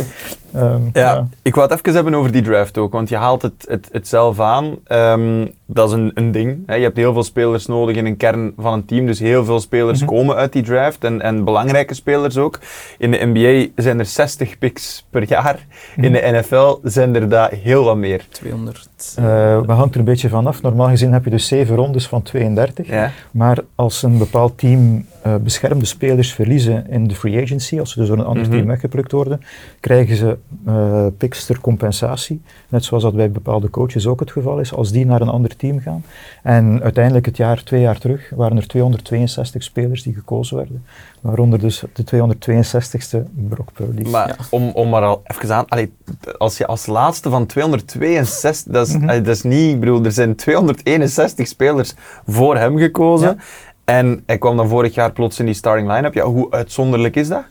[0.53, 3.65] ehm, Ja, ik wou het even hebben over die draft ook, want je haalt het,
[3.67, 4.75] het, het zelf aan.
[4.85, 6.57] Ehm, dat is een, een ding.
[6.65, 6.75] Hè.
[6.75, 9.59] Je hebt heel veel spelers nodig in een kern van een team, dus heel veel
[9.59, 10.09] spelers Mhm.
[10.09, 12.59] komen uit die draft en, en belangrijke spelers ook.
[12.97, 15.65] In de NBA zijn er 60 picks per jaar.
[15.95, 18.25] In de NFL zijn er daar heel wat meer.
[18.29, 18.87] 200.
[19.25, 20.61] Eh, we hangt er een beetje vanaf.
[20.61, 22.87] Normaal gezien heb je dus zeven rondes van 32.
[22.87, 23.11] Ja.
[23.31, 27.99] Maar als een bepaald team eh, beschermde spelers verliezen in de free agency, als ze
[27.99, 28.51] dus door een ander Mhm.
[28.51, 29.41] team weggeplukt worden,
[29.79, 32.41] krijgen ze eh picks ter compensatie.
[32.69, 35.55] Net zoals dat bij bepaalde coaches ook het geval is, als die naar een ander
[35.55, 36.03] team gaan.
[36.43, 40.83] En uiteindelijk het jaar, twee jaar terug, waren er 262 spelers die gekozen werden.
[41.25, 44.09] Waaronder dus de 262ste Brock Purdy.
[44.09, 44.35] Maar Ja.
[44.49, 45.93] om, om maar al even aan, allee,
[46.37, 50.11] als je als laatste van 262, dat is, allee, dat is niet, ik bedoel, er
[50.11, 51.93] zijn 261 spelers
[52.27, 53.27] voor hem gekozen.
[53.27, 53.35] Ja.
[53.83, 56.13] En hij kwam dan vorig jaar plots in die starting line-up.
[56.13, 57.43] Ja, hoe uitzonderlijk is dat?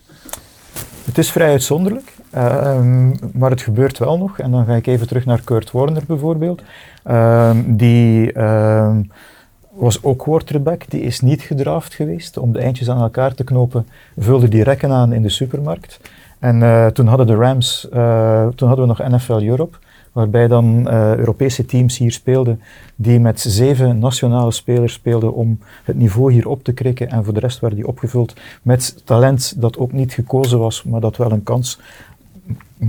[1.05, 3.09] Het is vrij uitzonderlijk, ehm,
[3.39, 4.39] maar het gebeurt wel nog.
[4.39, 6.63] En dan ga ik even terug naar Kurt Warner bijvoorbeeld.
[7.05, 9.03] Ehm, die ehm,
[9.75, 12.39] was ook quarterback, die is niet gedraft geweest.
[12.39, 16.01] Om de eindjes aan elkaar te knopen, vulde die rekken aan in de supermarkt.
[16.39, 19.77] En eh, toen hadden de Rams, eh, toen hadden we nog NFL Europe,
[20.13, 22.61] waarbij dan eh, Europese teams hier speelden,
[22.97, 27.11] die met zeven nationale spelers speelden om het niveau hier op te krikken.
[27.11, 31.01] En voor de rest werden die opgevuld met talent dat ook niet gekozen was, maar
[31.01, 31.79] dat wel een kans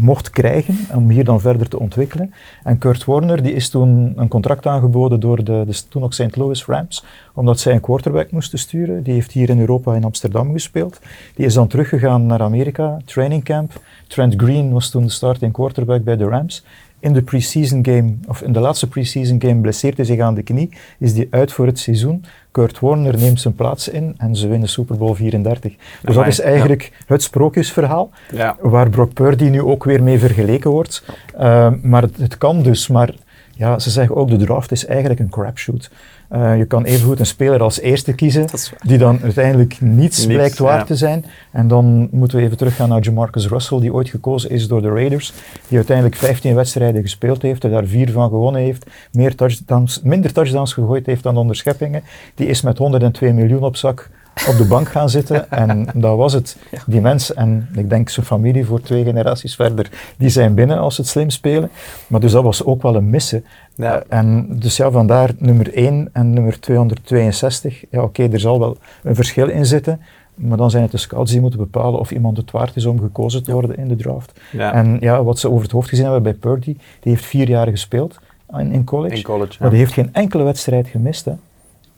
[0.01, 2.33] mocht krijgen om hier dan verder te ontwikkelen.
[2.63, 6.35] En Kurt Warner die is toen een contract aangeboden door de, de toen nog St.
[6.35, 7.03] Louis Rams,
[7.33, 9.03] omdat zij een quarterback moesten sturen.
[9.03, 10.99] Die heeft hier in Europa in Amsterdam gespeeld.
[11.35, 13.81] Die is dan teruggegaan naar Amerika, training camp.
[14.07, 16.63] Trent Green was toen de starting quarterback bij de Rams.
[16.99, 20.43] In de preseason game, of in de laatste preseason game, blesseert hij zich aan de
[20.43, 22.25] knie, is die uit voor het seizoen.
[22.51, 25.75] Kurt Warner neemt zijn plaats in en ze winnen Super Bowl 34.
[26.01, 28.57] Dus dat is eigenlijk het sprookjesverhaal Ja.
[28.61, 31.03] waar Brock Purdy nu ook weer mee vergeleken wordt.
[31.39, 33.13] Uh, maar het, het, kan dus, maar
[33.55, 35.91] ja, ze zeggen ook de draft is eigenlijk een crapshoot.
[36.31, 38.47] Uh, je kan evengoed een speler als eerste kiezen,
[38.81, 40.83] die dan uiteindelijk niets, niets blijkt waar ja.
[40.83, 41.25] te zijn.
[41.51, 44.89] En dan moeten we even teruggaan naar Jamarcus Russell, die ooit gekozen is door de
[44.89, 45.33] Raiders,
[45.67, 50.33] die uiteindelijk 15 wedstrijden gespeeld heeft, er daar vier van gewonnen heeft, meer touchdowns, minder
[50.33, 52.03] touchdowns gegooid heeft dan onderscheppingen.
[52.35, 54.09] Die is met 102 miljoen op zak
[54.47, 56.57] op de bank gaan zitten en dat was het.
[56.71, 56.79] Ja.
[56.87, 60.95] Die mens en ik denk zijn familie voor twee generaties verder, die zijn binnen als
[60.95, 61.69] ze het slim spelen.
[62.07, 63.45] Maar dus dat was ook wel een missen.
[63.75, 63.95] Ja.
[63.95, 67.83] Uh, en dus ja, vandaar nummer 1 en nummer 262.
[67.89, 70.01] Ja, oké, okay, er zal wel een verschil in zitten.
[70.35, 72.99] Maar dan zijn het de scouts die moeten bepalen of iemand het waard is om
[72.99, 74.39] gekozen te worden in de draft.
[74.51, 74.73] Ja.
[74.73, 77.67] En ja, wat ze over het hoofd gezien hebben bij Purdy, die heeft vier jaar
[77.67, 78.19] gespeeld
[78.57, 79.15] in, in college.
[79.15, 81.25] In college maar die heeft geen enkele wedstrijd gemist.
[81.25, 81.33] Hè.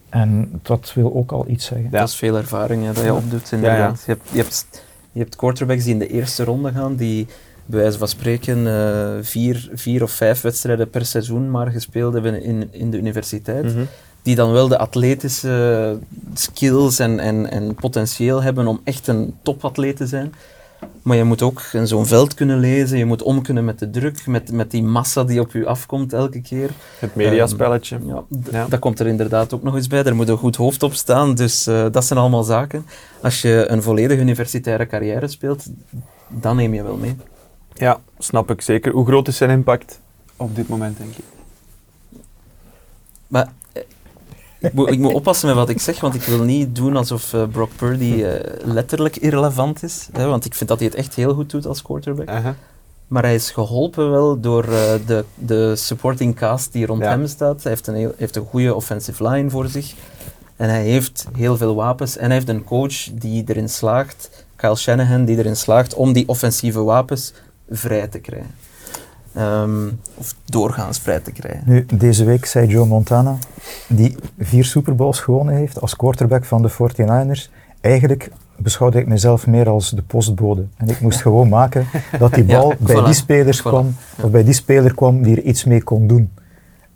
[0.10, 1.90] En dat wil ook al iets zeggen.
[1.92, 2.00] Ja.
[2.00, 4.04] Dat is veel ervaring hè, dat je opdoet inderdaad.
[4.06, 7.28] Ja, je, hebt, je, hebt, je hebt quarterbacks die in de eerste ronde gaan, die
[7.66, 12.44] bij wijze van spreken eh, vier, vier of vijf wedstrijden per seizoen maar gespeeld hebben
[12.44, 13.64] in, in de universiteit.
[13.64, 13.84] Mhm.
[14.22, 16.00] Die dan wel de atletische
[16.34, 20.34] skills en, en, en potentieel hebben om echt een topatleet te zijn.
[21.02, 23.90] Maar je moet ook in zo'n veld kunnen lezen, je moet om kunnen met de
[23.90, 26.70] druk, met, met die massa die op je afkomt elke keer.
[27.00, 28.00] Het mediaspelletje.
[28.06, 28.66] Ja, d- Ja.
[28.68, 30.04] Dat komt er inderdaad ook nog eens bij.
[30.04, 31.36] Er moet een goed hoofd op staan.
[31.36, 32.86] Dus eh, dat zijn allemaal zaken.
[33.22, 35.66] Als je een volledige universitaire carrière speelt,
[36.28, 37.16] dan neem je wel mee.
[37.74, 38.92] Ja, snap ik zeker.
[38.92, 40.00] Hoe groot is zijn impact
[40.36, 41.24] op dit moment, denk ik?
[43.28, 43.52] Maar
[44.60, 47.34] ik moet, ik moet oppassen met wat ik zeg, want ik wil niet doen alsof
[47.34, 50.08] eh, Brock Purdy eh, letterlijk irrelevant is.
[50.12, 52.30] Hè, want ik vind dat hij het echt heel goed doet als quarterback.
[53.08, 57.10] Maar hij is geholpen wel door eh, de, de supporting cast die rond Ja.
[57.10, 57.64] hem staat.
[57.64, 59.94] Hij heeft een, heel, heeft een goede offensive line voor zich.
[60.56, 62.18] En hij heeft heel veel wapens.
[62.18, 66.28] En hij heeft een coach die erin slaagt, Kyle Shanahan, die erin slaagt om die
[66.28, 67.34] offensieve wapens
[67.70, 68.56] vrij te krijgen.
[69.34, 71.64] Ehm, of doorgaans vrij te krijgen.
[71.66, 73.38] Nu, deze week zei Joe Montana,
[73.88, 77.50] die vier Super Bowls gewonnen heeft als quarterback van de 49ers,
[77.82, 80.66] eigenlijk beschouwde ik mezelf meer als de postbode.
[80.78, 81.86] En ik moest gewoon maken
[82.20, 84.24] dat die Ja, bal bij voilà, die spelers voilà, kwam, ja.
[84.24, 86.32] of bij die speler kwam die er iets mee kon doen.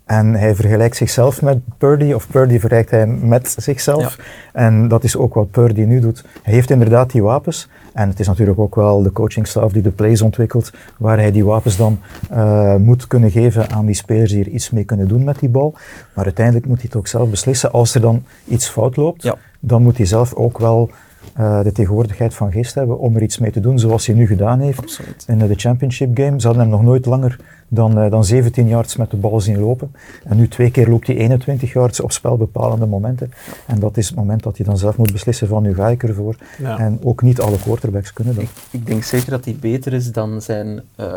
[0.04, 4.18] En hij vergelijkt zichzelf met Purdy, of Purdy vergelijkt hij met zichzelf.
[4.52, 6.24] En dat is ook wat Purdy nu doet.
[6.42, 7.68] Hij heeft inderdaad die wapens.
[7.92, 11.44] En het is natuurlijk ook wel de coachingstaf die de plays ontwikkelt, waar hij die
[11.44, 11.98] wapens dan
[12.30, 15.48] eh, moet kunnen geven aan die spelers die er iets mee kunnen doen met die
[15.48, 15.74] bal.
[16.14, 17.72] Maar uiteindelijk moet hij het ook zelf beslissen.
[17.72, 19.34] Als er dan iets fout loopt, Ja.
[19.60, 20.90] dan moet hij zelf ook wel
[21.32, 24.26] eh, de tegenwoordigheid van geest hebben om er iets mee te doen, zoals hij nu
[24.26, 25.24] gedaan heeft Absoluut.
[25.26, 26.40] in eh, de championship game.
[26.40, 29.58] Ze hadden hem nog nooit langer dan, eh, dan 17 yards met de bal zien
[29.58, 29.94] lopen.
[30.24, 33.32] En nu twee keer loopt hij 21 yards op spelbepalende momenten.
[33.66, 36.02] En dat is het moment dat hij dan zelf moet beslissen van nu ga ik
[36.02, 36.36] ervoor.
[36.58, 36.78] Ja.
[36.78, 38.44] En ook niet alle quarterbacks kunnen dat.
[38.44, 41.08] Ik, ik denk zeker dat hij beter is dan zijn eh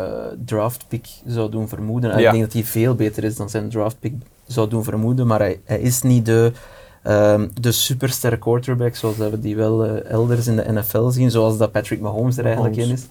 [0.44, 2.10] draft pick zou doen vermoeden.
[2.10, 2.16] Ja.
[2.16, 4.14] Ik denk dat hij veel beter is dan zijn draft pick
[4.46, 6.52] zou doen vermoeden, maar hij, hij is niet de,
[7.06, 11.30] ehm, de supersterre quarterback zoals dat we die wel eh, elders in de NFL zien,
[11.30, 13.06] zoals dat Patrick Mahomes er eigenlijk in is.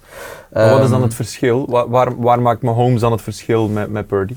[0.50, 1.66] Wat is dan Ehm, het verschil?
[1.70, 4.36] Waar, waar, waar maakt Mahomes dan het verschil met, met Purdy?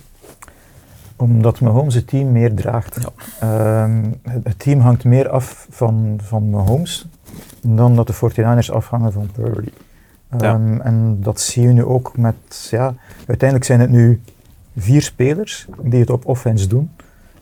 [1.16, 2.98] Omdat Mahomes het team meer draagt.
[3.00, 3.10] Ja.
[3.84, 7.06] Ehm, het, het team hangt meer af van, van Mahomes
[7.62, 9.68] dan dat de 49ers afhangen van Purdy.
[10.38, 10.52] Ja.
[10.54, 12.94] Ehm, En dat zie je nu ook met, ja,
[13.26, 14.20] uiteindelijk zijn het nu
[14.76, 16.90] vier spelers die het op offense doen.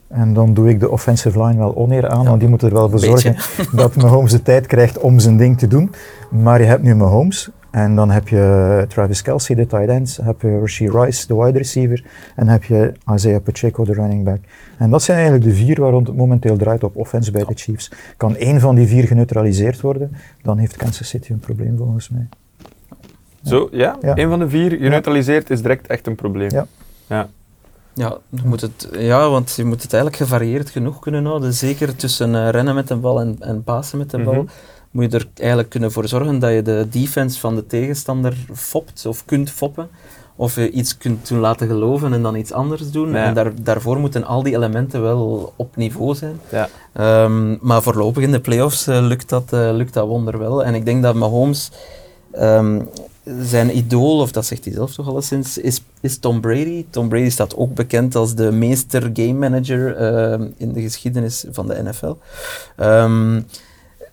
[0.07, 2.73] En dan doe ik de offensive line wel oneer aan, Ja, want die moeten er
[2.73, 3.33] wel voor beetje.
[3.35, 5.91] zorgen dat Mahomes de tijd krijgt om zijn ding te doen.
[6.29, 10.41] Maar je hebt nu Mahomes en dan heb je Travis Kelsey, de tight ends, heb
[10.41, 12.03] je Rasheed Rice, de wide receiver,
[12.35, 14.39] en heb je Isaiah Pacheco, de running back.
[14.77, 17.91] En dat zijn eigenlijk de vier waar het momenteel draait op offense bij de Chiefs.
[18.17, 22.27] Kan één van die vier geneutraliseerd worden, dan heeft Kansas City een probleem volgens mij.
[23.43, 23.97] Zo, ja?
[24.01, 24.17] Ja.
[24.17, 26.49] Een van de vier geneutraliseerd is direct echt een probleem.
[26.51, 26.65] Ja.
[27.07, 27.27] Ja.
[27.97, 31.53] Ja, je moet het, ja, want je moet het eigenlijk gevarieerd genoeg kunnen houden.
[31.53, 34.33] Zeker tussen eh, rennen met de bal en, en pasen met de bal.
[34.33, 34.45] Mhm.
[34.91, 39.05] Moet je er eigenlijk kunnen voor zorgen dat je de defense van de tegenstander fopt
[39.05, 39.89] of kunt foppen.
[40.35, 43.11] Of je iets kunt doen laten geloven en dan iets anders doen.
[43.11, 43.23] Ja.
[43.23, 46.39] En daar, daarvoor moeten al die elementen wel op niveau zijn.
[46.49, 46.69] Ja.
[46.93, 50.63] Ehm, maar voorlopig in de playoffs eh, lukt, dat, eh, lukt dat wonder wel.
[50.63, 51.71] En ik denk dat Mahomes,
[52.31, 52.81] ehm,
[53.41, 56.85] zijn idool, of dat zegt hij zelf toch alleszins, is, is Tom Brady.
[56.89, 61.67] Tom Brady staat ook bekend als de meester game manager ehm, in de geschiedenis van
[61.67, 62.15] de NFL.
[62.75, 63.41] Ehm,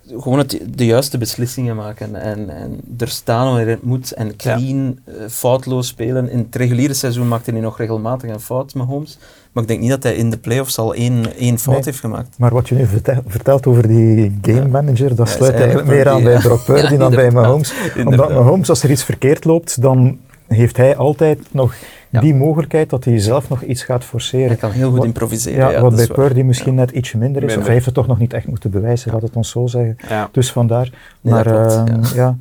[0.08, 4.98] gewoon het, de juiste beslissingen maken en, en er staan wanneer het moet en clean,
[5.04, 6.28] eh, foutloos spelen.
[6.30, 9.18] In het reguliere seizoen maakte hij nog regelmatig een fout, Mahomes.
[9.52, 11.84] Maar ik denk niet dat hij in de playoffs al één, één fout Nee.
[11.84, 12.38] heeft gemaakt.
[12.38, 16.08] Maar wat je nu vertel- vertelt over die game manager, dat Ja, sluit eigenlijk meer
[16.08, 16.38] aan bij.
[16.38, 17.32] Brock Purdy dan bij inderdaad.
[17.32, 17.72] Mahomes.
[17.82, 18.28] Omdat Inderdaad.
[18.30, 20.18] Mahomes, als er iets verkeerd loopt, dan
[20.54, 21.74] heeft hij altijd nog
[22.10, 22.20] Ja.
[22.20, 24.46] die mogelijkheid dat hij zelf nog iets gaat forceren.
[24.48, 25.58] Hij kan heel goed Wat- improviseren.
[25.58, 26.06] Ja, Ja, wat bij.
[26.06, 27.56] Purdy misschien net ietsje minder is.
[27.56, 29.96] Of hij heeft het toch nog niet echt moeten bewijzen, laat het ons zo zeggen.
[30.08, 30.28] Ja.
[30.32, 30.90] Dus vandaar.
[31.20, 32.36] Nee, Maar dat klopt, ehm, ja.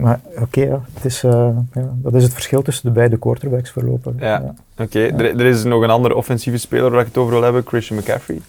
[0.00, 4.12] Maar, oké, ja, is, eh, ja, dat is het verschil tussen de beide quarterbacks voorlopig.
[4.18, 4.54] Ja.
[4.78, 7.62] Oké, er, er is nog een andere offensieve speler waar ik het over wil hebben,
[7.66, 8.40] Christian McCaffrey.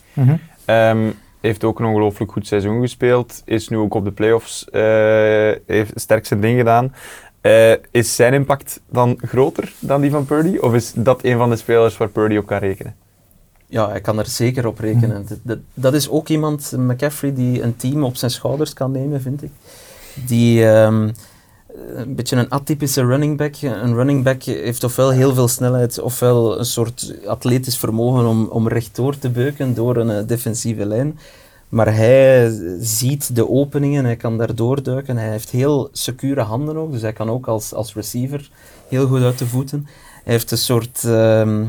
[0.65, 0.97] Ehm,
[1.41, 3.41] heeft ook een ongelooflijk goed seizoen gespeeld.
[3.45, 4.69] Is nu ook op de playoffs.
[4.69, 4.81] eh
[5.67, 6.93] heeft sterk zijn ding gedaan.
[7.45, 10.57] Eh, is zijn impact dan groter dan die van Purdy?
[10.57, 12.95] Of is dat een van de spelers waar Purdy op kan rekenen?
[13.67, 15.25] Ja, hij kan er zeker op rekenen.
[15.27, 19.21] Dat, dat, dat is ook iemand, McCaffrey, die een team op zijn schouders kan nemen,
[19.21, 19.49] vind ik.
[20.27, 21.09] Die ehm,
[21.95, 23.55] een beetje een atypische running back.
[23.61, 28.67] Een running back heeft ofwel heel veel snelheid, ofwel een soort atletisch vermogen om, om
[28.67, 31.19] rechtdoor te beuken door een eh, defensieve lijn.
[31.69, 35.17] Maar hij ziet de openingen, hij kan daar doorduiken.
[35.17, 38.49] Hij heeft heel secure handen ook, dus hij kan ook als, als receiver
[38.87, 39.87] heel goed uit de voeten.
[40.23, 41.65] Hij heeft een soort ehm,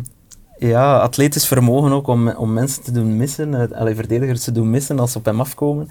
[0.58, 4.70] ja, atletisch vermogen ook om, om mensen te doen missen, uh, allee, verdedigers te doen
[4.70, 5.88] missen als ze op hem afkomen.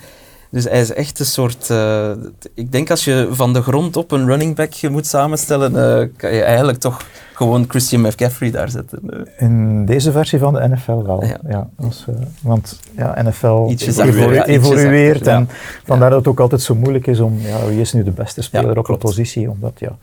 [0.55, 1.69] Dus hij is echt een soort.
[1.69, 2.11] Uh,
[2.53, 6.33] ik denk als je van de grond op een running back moet samenstellen, uh, kan
[6.33, 7.01] je eigenlijk toch
[7.33, 8.99] gewoon Christian McCaffrey daar zetten.
[9.09, 9.19] Uh.
[9.37, 11.23] In deze versie van de NFL wel.
[11.23, 11.37] Ja.
[11.47, 12.05] ja als,
[12.41, 15.55] want ja, NFL evolu achter, evolueert en ja.
[15.83, 18.41] vandaar dat het ook altijd zo moeilijk is om ja, wie is nu de beste
[18.41, 19.97] speler op een positie, omdat ja,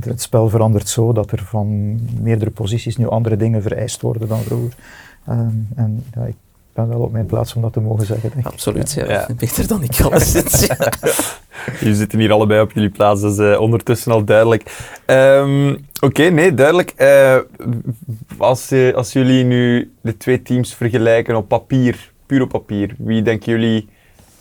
[0.00, 4.40] het spel verandert zo dat er van meerdere posities nu andere dingen vereist worden dan
[4.40, 4.74] vroeger.
[5.28, 6.36] Um, en ja, ik
[6.76, 8.30] ben wel op mijn plaats om dat te mogen zeggen.
[8.34, 9.10] Denk Absoluut, ja.
[9.10, 9.28] Ja.
[9.36, 10.32] Beter dan ik alles.
[10.66, 10.92] Ja.
[11.80, 14.90] Jullie zitten hier allebei op jullie plaats, dat is eh, ondertussen al duidelijk.
[15.06, 16.90] Ehm, Oké, nee, duidelijk.
[16.96, 17.36] Eh,
[18.38, 23.22] als, eh, als jullie nu de twee teams vergelijken op papier, puur op papier, wie
[23.22, 23.88] denken jullie,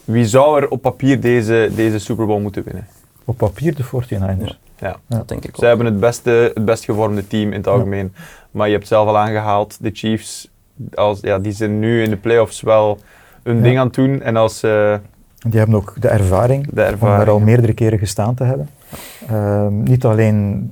[0.04, 2.88] wie zou er op papier deze, deze Super Bowl moeten winnen?
[3.26, 4.60] Op papier de 49ers.
[4.80, 5.00] Ja.
[5.08, 5.56] Dat denk ik ook.
[5.60, 8.14] Zij hebben het beste, het best gevormde team in het algemeen.
[8.52, 10.50] Maar je hebt zelf al aangehaald, de Chiefs,
[10.94, 13.00] als, ja, die zijn nu in de playoffs wel
[13.44, 13.62] hun Ja.
[13.64, 14.22] ding aan het doen.
[14.22, 14.96] En als eh,
[15.48, 18.70] Die hebben ook de ervaring, de om al meerdere keren gestaan te hebben.
[19.28, 20.72] Ehm, niet alleen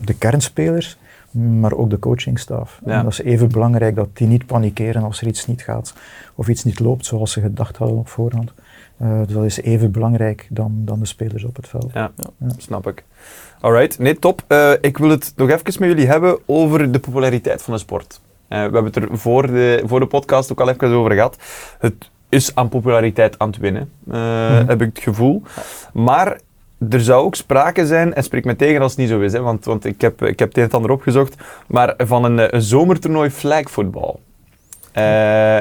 [0.00, 0.96] de kernspelers,
[1.30, 2.80] maar ook de coachingstaf.
[2.84, 2.92] Ja.
[2.98, 5.94] En dat is even belangrijk dat die niet panikeren als er iets niet gaat
[6.34, 8.52] of iets niet loopt zoals ze gedacht hadden op voorhand.
[8.96, 11.90] Eh, dus dat is even belangrijk dan, dan de spelers op het veld.
[11.94, 12.48] Ja, Ja.
[12.56, 13.04] snap ik.
[13.60, 14.44] Alright, nee, top.
[14.46, 18.20] Eh, ik wil het nog even met jullie hebben over de populariteit van de sport.
[18.48, 21.36] Eh, we hebben het er voor de, voor de podcast ook al even over gehad.
[21.78, 24.14] Het is aan populariteit aan het winnen, eh,
[24.50, 24.66] Mhm.
[24.66, 25.42] heb ik het gevoel.
[25.92, 26.38] Maar
[26.90, 29.40] er zou ook sprake zijn, en spreek me tegen als het niet zo is, hè,
[29.40, 31.34] want, want ik, heb, ik heb het een en ander opgezocht,
[31.66, 34.20] maar van een, een zomertoernooi flagvoetbal.
[34.92, 35.58] Eh,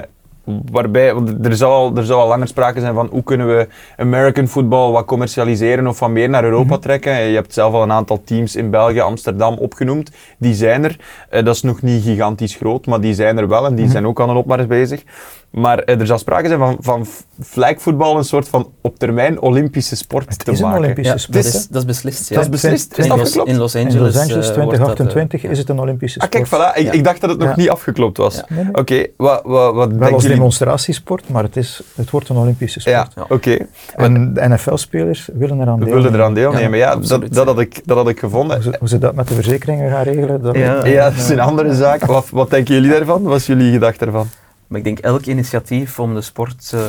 [0.71, 3.67] waarbij, want er zou, al, er zou al langer sprake zijn van hoe kunnen we
[3.97, 6.81] American football wat commercialiseren of wat meer naar Europa Mhm.
[6.81, 7.13] trekken.
[7.19, 10.11] Je hebt zelf al een aantal teams in België, Amsterdam opgenoemd.
[10.37, 10.97] Die zijn er.
[11.29, 13.91] Eh, dat is nog niet gigantisch groot, maar die zijn er wel en die Mhm.
[13.93, 15.03] zijn ook aan een opmars bezig.
[15.53, 17.05] Maar eh, er zou sprake zijn van, van
[17.43, 20.79] flagvoetbal een soort van op termijn Olympische sport Het te is een maken.
[20.79, 21.43] Olympische Ja, sport.
[21.43, 22.29] dat, is, dat is beslist.
[22.29, 22.35] Ja.
[22.35, 22.91] Dat is beslist.
[22.97, 23.49] Is in, dat Los, afgeklopt?
[23.49, 26.19] in Los In Angeles, Los Angeles eh, wordt dat, eh, 2028 is het een Olympische
[26.19, 26.49] Ah, sport.
[26.49, 26.77] kijk, voilà.
[26.77, 26.91] Ik, Ja.
[26.91, 27.55] ik dacht dat het nog Ja.
[27.55, 28.35] niet afgeklopt was.
[28.35, 28.45] Ja.
[28.49, 28.73] Nee, nee.
[28.75, 30.37] Oké, wat, wat, wat Wel denken als jullie?
[30.37, 32.95] demonstratiesport, maar het, is, het wordt een Olympische sport.
[32.95, 33.25] Ja, Ja.
[33.29, 33.57] oké.
[33.95, 36.01] En de NFL-spelers willen eraan We deelnemen.
[36.11, 36.77] willen eraan deelnemen.
[36.77, 38.55] Ja, Ja, dat, dat, had ik, dat had ik gevonden.
[38.55, 40.85] Hoe ze, hoe ze dat met de verzekeringen gaan regelen, dat Ja.
[40.85, 42.05] Ja, dat is een andere zaak.
[42.05, 43.23] Wat, wat denken jullie daarvan?
[43.23, 44.27] Wat is jullie gedachte daarvan?
[44.73, 46.79] Maar ik denk elk initiatief om de sport eh,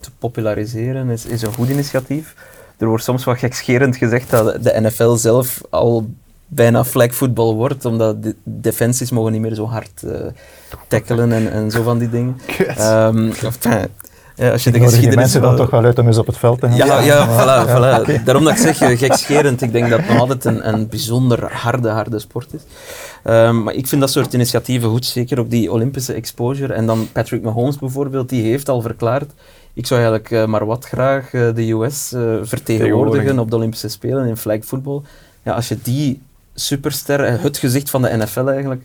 [0.00, 2.34] te populariseren is, is een goed initiatief.
[2.76, 6.10] Er wordt soms wat gekscherend gezegd dat de NFL zelf al
[6.46, 10.26] bijna flagvoetbal wordt, omdat de defensies mogen niet meer zo hard eh
[10.88, 12.40] tackelen en, en zo van die dingen.
[12.66, 13.88] Enfin,
[14.36, 16.60] ja, als je de geschiedenis mensen dan toch wel uit om eens op het veld
[16.60, 16.76] te gaan.
[16.76, 18.24] Ja, ja, voilà, Ja, voilà.
[18.24, 19.62] Daarom dat ik zeg eh, gekscherend.
[19.62, 22.60] Ik denk dat het nog altijd een, een bijzonder harde, harde sport is.
[23.22, 26.72] Ehm, maar ik vind dat soort initiatieven goed, zeker ook die Olympische exposure.
[26.72, 29.30] En dan Patrick Mahomes bijvoorbeeld, die heeft al verklaard,
[29.72, 34.26] ik zou eigenlijk eh, maar wat graag eh, de US vertegenwoordigen op de Olympische Spelen
[34.26, 35.00] in flag football.
[35.42, 36.22] Ja, als je die
[36.54, 38.82] superster, het gezicht van de NFL eigenlijk,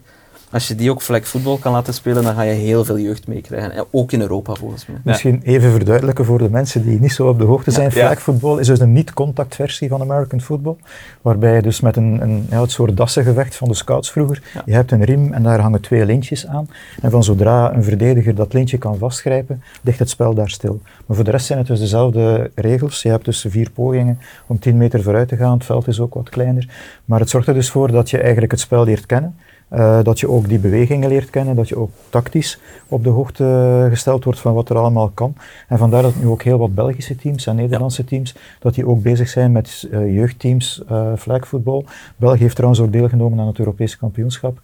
[0.52, 3.28] als je die ook flag football kan laten spelen, dan ga je heel veel jeugd
[3.28, 3.72] meekrijgen.
[3.72, 4.98] En ook in Europa volgens mij.
[5.04, 7.86] Misschien even verduidelijken voor de mensen die niet zo op de hoogte zijn.
[7.94, 8.06] Ja.
[8.06, 10.76] Flag football is dus een niet-contact versie van American football.
[11.22, 14.62] Waarbij je dus met een, een ja, het soort dassengevecht van de scouts vroeger, Ja.
[14.66, 16.70] je hebt een riem en daar hangen twee lintjes aan.
[17.02, 20.82] En van zodra een verdediger dat lintje kan vastgrijpen, ligt het spel daar stil.
[21.06, 23.02] Maar voor de rest zijn het dus dezelfde regels.
[23.02, 25.54] Je hebt dus vier pogingen om 10 meter vooruit te gaan.
[25.54, 26.68] Het veld is ook wat kleiner.
[27.06, 29.36] Maar het zorgt er dus voor dat je eigenlijk het spel leert kennen.
[29.68, 33.88] Eh, dat je ook die bewegingen leert kennen, dat je ook tactisch op de hoogte
[33.90, 35.36] gesteld wordt van wat er allemaal kan.
[35.68, 39.02] En vandaar dat nu ook heel wat Belgische teams en Nederlandse teams, dat die ook
[39.02, 41.86] bezig zijn met eh, jeugdteams, uh, flagvoetbal.
[42.16, 44.60] België heeft trouwens ook deelgenomen aan het Europese kampioenschap.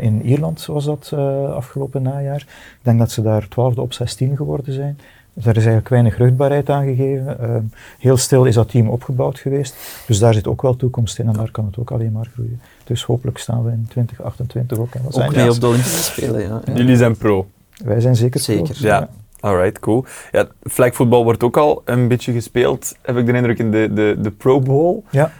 [0.00, 1.12] In Ierland was dat
[1.54, 2.40] afgelopen najaar.
[2.40, 4.98] Ik denk dat ze daar twaalfde op 16 geworden zijn.
[5.34, 7.36] Dus daar is eigenlijk weinig rugbaarheid aan gegeven.
[7.40, 7.56] Uh,
[7.98, 9.76] heel stil is dat team opgebouwd geweest.
[10.06, 12.60] Dus daar zit ook wel toekomst in en daar kan het ook alleen maar groeien.
[12.84, 16.40] Dus hopelijk staan we in 2028 ook in Los Ook mee op de Olympische Spelen,
[16.40, 16.60] ja.
[16.64, 16.72] ja.
[16.74, 17.46] Jullie zijn pro.
[17.84, 18.74] Wij zijn zeker Zeker.
[18.74, 18.86] pro.
[18.86, 19.08] Ja.
[19.40, 20.04] Alright, cool.
[20.32, 24.16] Ja, flagvoetbal wordt ook al een beetje gespeeld, heb ik de indruk, in de, de,
[24.18, 25.02] de Pro Bowl.
[25.10, 25.32] Ja.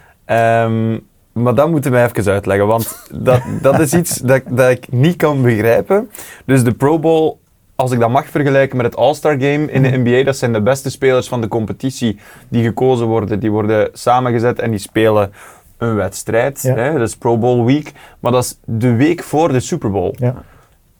[0.64, 1.00] Um,
[1.32, 5.16] maar dat moeten wij even uitleggen, want dat, dat is iets dat, dat ik niet
[5.16, 6.10] kan begrijpen.
[6.44, 7.38] Dus de Pro Bowl,
[7.82, 10.62] als ik dat mag vergelijken met het All-Star Game in de NBA, dat zijn de
[10.62, 12.18] beste spelers van de competitie
[12.48, 13.40] die gekozen worden.
[13.40, 15.32] Die worden samengezet en die spelen
[15.78, 16.60] een wedstrijd.
[16.62, 16.74] Ja.
[16.74, 16.92] Hè?
[16.92, 17.92] Dat is Pro Bowl Week.
[18.20, 20.14] Maar dat is de week voor de Super Bowl.
[20.18, 20.34] Ja.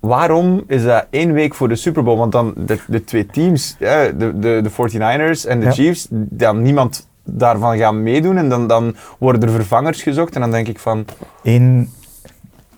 [0.01, 2.19] waarom is dat één week voor de Super Bowl?
[2.19, 5.73] Want dan de, de twee teams, de, de, de 49ers en de Ja.
[5.73, 10.51] Chiefs, dan niemand daarvan gaan meedoen en dan, dan worden er vervangers gezocht en dan
[10.51, 11.05] denk ik van,
[11.43, 11.91] Eén,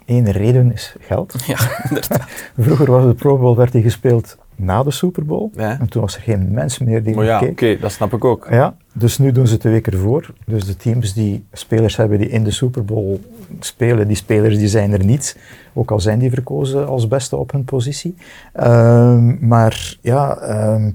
[0.05, 1.35] één reden is geld.
[1.47, 2.25] Ja, inderdaad.
[2.59, 5.51] Vroeger was de Pro Bowl werd die gespeeld na de Super Bowl.
[5.55, 5.79] Ja.
[5.81, 7.81] En toen was er geen mens meer die maar ja, oké, keek.
[7.81, 8.47] dat snap ik ook.
[8.51, 10.33] Ja, dus nu doen ze het de week ervoor.
[10.47, 13.21] Dus de teams die spelers hebben die in de Super Bowl
[13.61, 15.37] spelen, die spelers die zijn er niet.
[15.73, 18.15] Ook al zijn die verkozen als beste op hun positie.
[18.53, 20.91] Ehm, maar ja, ehm,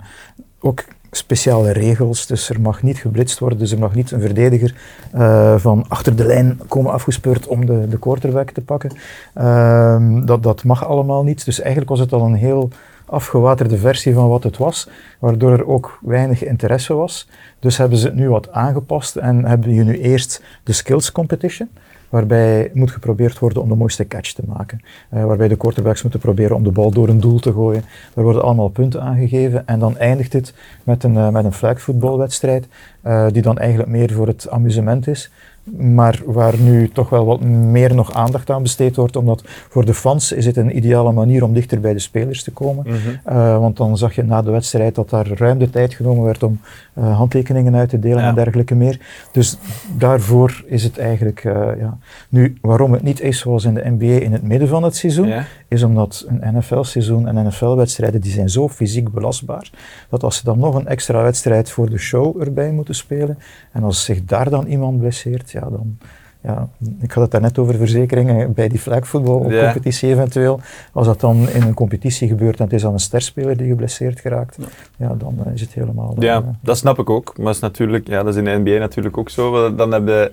[0.60, 2.26] ook speciale regels.
[2.28, 3.60] Dus er mag niet geblitst worden.
[3.60, 4.76] Dus er mag niet een verdediger
[5.12, 8.92] eh, van achter de lijn komen afgespeurd om de, de quarterback te pakken.
[9.34, 11.46] Ehm, dat, dat mag allemaal niet.
[11.46, 12.70] Dus eigenlijk was het al een heel
[13.10, 14.90] afgewaterde versie van wat het was,
[15.20, 17.28] waardoor er ook weinig interesse was.
[17.60, 21.70] Dus hebben ze het nu wat aangepast en hebben je nu eerst de skills competition,
[22.10, 24.82] waarbij moet geprobeerd worden om de mooiste catch te maken.
[25.10, 27.84] Eh, waarbij de quarterbacks moeten proberen om de bal door een doel te gooien.
[28.16, 30.54] Er worden allemaal punten aangegeven en dan eindigt het
[30.84, 32.68] met een, eh, met een flagvoetbalwedstrijd,
[33.02, 35.32] eh, die dan eigenlijk meer voor het amusement is.
[35.64, 39.94] Maar waar nu toch wel wat meer nog aandacht aan besteed wordt, omdat voor de
[39.94, 42.86] fans is het een ideale manier om dichter bij de spelers te komen.
[42.88, 42.98] Mhm.
[43.38, 46.44] Uh, want dan zag je na de wedstrijd dat daar ruim de tijd genomen werd
[46.44, 46.60] om
[46.98, 48.30] uh, handtekeningen uit te delen Ja.
[48.30, 49.00] en dergelijke meer.
[49.32, 49.58] Dus
[49.98, 51.98] daarvoor is het eigenlijk, uh, ja.
[52.30, 55.28] Nu, waarom het niet is zoals in de NBA in het midden van het seizoen,
[55.28, 55.46] Ja.
[55.68, 59.70] is omdat een NFL-seizoen en NFL-wedstrijden, die zijn zo fysiek belastbaar,
[60.10, 63.38] dat als ze dan nog een extra wedstrijd voor de show erbij moeten spelen,
[63.72, 65.98] en als zich daar dan iemand blesseert, ja, dan...
[66.42, 66.68] Ja,
[67.02, 70.60] ik had het daarnet over verzekeringen bij die flagvoetbalcompetitie eventueel.
[70.94, 74.20] Als dat dan in een competitie gebeurt en het is dan een sterspeler die geblesseerd
[74.20, 74.66] geraakt, ja,
[75.08, 75.16] Ja.
[75.16, 76.16] dan uh, is het helemaal...
[76.20, 77.34] Ja, uh, dat snap ik ook.
[77.38, 79.76] Maar dat is, natuurlijk, ja, dat is in de NBA natuurlijk ook zo.
[79.76, 80.32] Dan, heb je,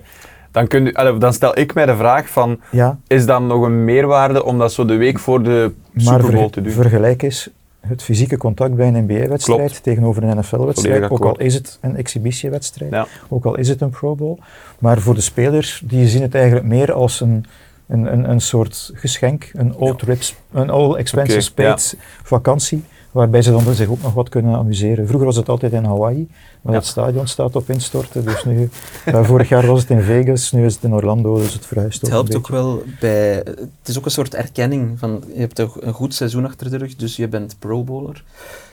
[0.51, 3.85] dan, kun je, dan stel ik mij de vraag van, ja, is dan nog een
[3.85, 6.71] meerwaarde om dat zo de week voor de Super Bowl te doen?
[6.71, 7.49] vergelijk is
[7.87, 12.91] het fysieke contact bij een NBA-wedstrijd tegenover een NFL-wedstrijd, ook al is het een exhibitiewedstrijd,
[12.91, 13.07] Ja.
[13.29, 14.37] ook al is het een Pro Bowl.
[14.79, 17.45] Maar voor de spelers, die zien het eigenlijk meer als een,
[17.87, 21.67] een, een, een soort geschenk, een all, trips, een all expenses Oké, ja.
[21.67, 22.83] paid vakantie,
[23.17, 25.05] waarbij ze dan zich ook nog wat kunnen amuseren.
[25.07, 26.27] Vroeger was het altijd in Hawaii,
[26.61, 26.79] maar Ja.
[26.79, 28.69] het stadion staat op instorten, dus nu,
[29.05, 32.09] vorig jaar was het in Vegas, nu is het in Orlando, dus het verhuist Het
[32.09, 33.33] helpt ook wel bij.
[33.33, 35.23] Het is ook een soort erkenning van.
[35.33, 38.15] Je hebt toch een goed seizoen achter de rug, dus je bent Pro Bowler.
[38.15, 38.66] Je kunt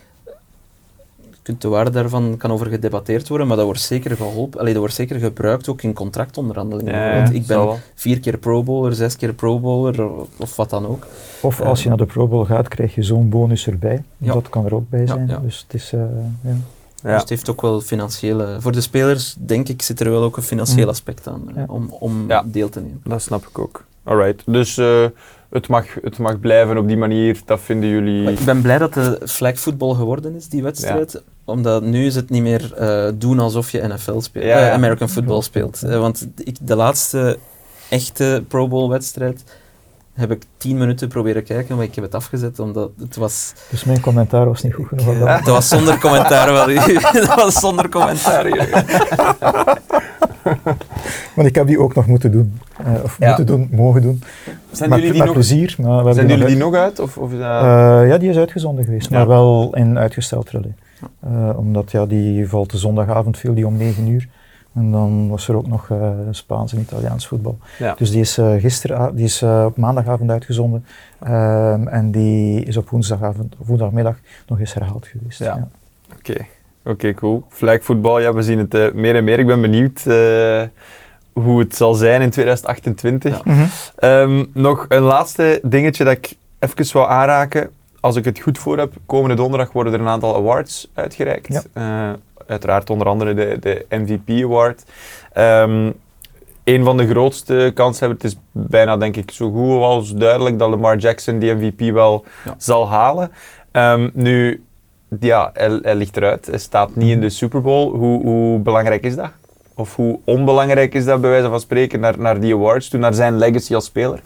[1.59, 4.59] de waarde daarvan kan over gedebatteerd worden, maar dat wordt zeker geholpen.
[4.61, 6.95] Allee, dat wordt zeker gebruikt ook in contractonderhandelingen.
[6.95, 10.87] Ja, ik ben vier keer Pro Bowler, zes keer Pro Bowler of, of wat dan
[10.87, 11.07] ook.
[11.41, 14.03] Of als je naar de Pro Bowl gaat, krijg je zo'n bonus erbij.
[14.19, 14.33] Ja.
[14.33, 15.27] Dat kan er ook bij zijn.
[15.29, 15.39] ja.
[15.39, 16.01] Dus het is, eh,
[16.41, 16.57] ja.
[17.03, 17.11] Ja.
[17.11, 18.57] Dus het heeft ook wel financiële.
[18.61, 20.91] Voor de spelers, denk ik, zit er wel ook een financieel Mm.
[20.91, 21.65] aspect aan eh, Ja.
[21.69, 22.45] om, om Ja.
[22.47, 23.01] deel te nemen.
[23.05, 23.85] Dat snap ik ook.
[24.03, 24.43] Alright.
[24.47, 25.05] Dus eh,
[25.55, 28.23] het, mag, het mag blijven op die manier, dat vinden jullie...
[28.23, 31.23] Maar ik ben blij dat de flag football geworden is, die wedstrijd.
[31.45, 34.73] Omdat nu is het niet meer eh, doen alsof je NFL speelt, Ja, eh, ja.
[34.73, 35.79] American football Ja, speelt.
[35.83, 35.89] ja.
[35.89, 37.39] Eh, want ik, de laatste
[37.89, 39.45] echte Pro Bowl wedstrijd
[40.15, 43.85] heb ik tien minuten proberen kijken, maar ik heb het afgezet omdat het was, Dus
[43.85, 45.07] mijn commentaar was niet goed genoeg.
[45.21, 46.53] op dat was zonder commentaar.
[46.53, 46.69] wel.
[47.13, 48.47] Het was zonder commentaar.
[51.35, 52.59] Want ik heb die ook nog moeten doen.
[52.85, 53.27] Eh, of Ja.
[53.27, 54.23] moeten doen, mogen doen.
[54.71, 55.77] Zijn maar jullie die met nog, plezier.
[55.81, 56.99] Maar we zijn die jullie nog die nog uit?
[57.01, 57.63] Of, of is dat...
[57.63, 59.17] Eh, ja, die is uitgezonden geweest, Ja.
[59.17, 60.73] maar wel in uitgesteld relais.
[61.21, 64.29] Eh, omdat ja, die valt de zondagavond, viel die om 9 uur.
[64.75, 67.59] En dan was er ook nog eh, Spaans en Italiaans voetbal.
[67.79, 67.95] ja.
[67.99, 70.85] Dus die is, eh gisteren, die is eh, op maandagavond uitgezonden.
[71.23, 74.17] Ehm, en die is op woensdagavond, of woensdagmiddag
[74.47, 75.39] nog eens herhaald geweest.
[75.39, 75.69] Ja.
[76.19, 76.47] Oké,
[76.87, 77.45] Oké, cool.
[77.49, 79.39] Flagvoetbal, ja, we zien het meer en meer.
[79.39, 80.63] Ik ben benieuwd eh,
[81.35, 83.35] hoe het zal zijn in 2028.
[83.45, 83.53] Ja.
[83.53, 83.65] Mhm.
[83.97, 87.71] Ehm, nog een laatste dingetje dat ik even wou aanraken.
[88.01, 91.53] Als ik het goed voor heb, komende donderdag worden er een aantal awards uitgereikt.
[91.53, 91.63] Ja.
[91.73, 94.85] Eh, uiteraard onder andere de, de MVP Award.
[95.33, 95.91] Ehm
[96.65, 100.71] een van de grootste kanshebbers, het is bijna denk ik zo goed als duidelijk dat
[100.71, 102.55] Lamar Jackson die MVP wel Ja.
[102.59, 103.31] zal halen.
[103.71, 104.65] Ehm, nu,
[105.21, 106.47] ja, hij, hij ligt eruit.
[106.47, 107.97] Hij staat niet in de Super Bowl.
[107.97, 109.31] Hoe, hoe belangrijk is dat?
[109.75, 113.15] Of hoe onbelangrijk is dat bij wijze van spreken naar, naar die awards toe, naar
[113.15, 114.21] zijn legacy als speler?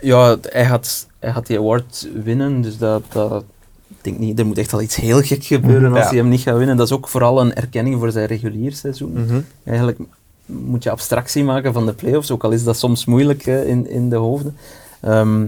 [0.00, 3.44] Ja, hij gaat, hij gaat die award winnen, dus dat, dat
[3.88, 6.08] ik denk niet, er moet echt al iets heel gek gebeuren als Ja.
[6.08, 6.76] hij hem niet gaat winnen.
[6.76, 9.44] Dat is ook vooral een erkenning voor zijn regulier seizoen.
[9.64, 9.98] Eigenlijk
[10.46, 13.88] moet je abstractie maken van de playoffs, ook al is dat soms moeilijk hè, in,
[13.90, 14.56] in de hoofden.
[15.00, 15.46] Ehm,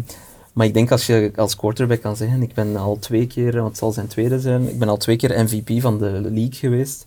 [0.53, 3.69] maar ik denk als je als quarterback kan zeggen, ik ben al twee keer, want
[3.69, 7.07] het zal zijn tweede zijn, ik ben al twee keer MVP van de league geweest,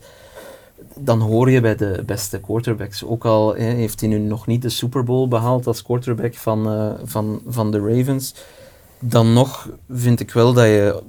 [0.95, 3.03] dan hoor je bij de beste quarterbacks.
[3.03, 6.91] Ook al heeft hij nu nog niet de Super Bowl behaald als quarterback van, eh,
[7.03, 8.33] van, van de Ravens,
[8.99, 11.01] dan nog vind ik wel dat je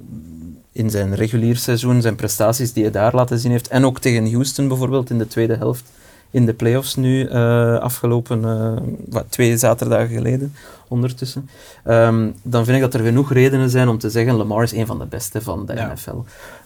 [0.71, 4.31] in zijn regulier seizoen, zijn prestaties die hij daar laten zien heeft, en ook tegen
[4.31, 5.83] Houston bijvoorbeeld in de tweede helft,
[6.31, 8.71] in de playoffs nu, uh, afgelopen uh,
[9.09, 10.53] wat, twee zaterdagen geleden
[10.87, 11.49] ondertussen,
[11.85, 14.85] um, dan vind ik dat er genoeg redenen zijn om te zeggen Lamar is een
[14.85, 15.93] van de beste van de ja.
[15.93, 16.15] NFL.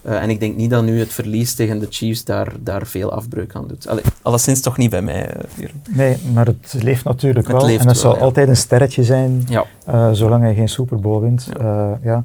[0.01, 3.11] Uh, en ik denk niet dat nu het verlies tegen de Chiefs daar, daar veel
[3.11, 3.87] afbreuk aan doet.
[3.87, 5.35] Allee, alleszins toch niet bij mij.
[5.89, 7.65] Nee, maar het leeft natuurlijk het wel.
[7.65, 8.25] Leeft en het wel, zal ja.
[8.25, 10.13] altijd een sterretje zijn, ja.
[10.13, 11.49] zolang hij geen Super Bowl wint.
[12.01, 12.23] ja.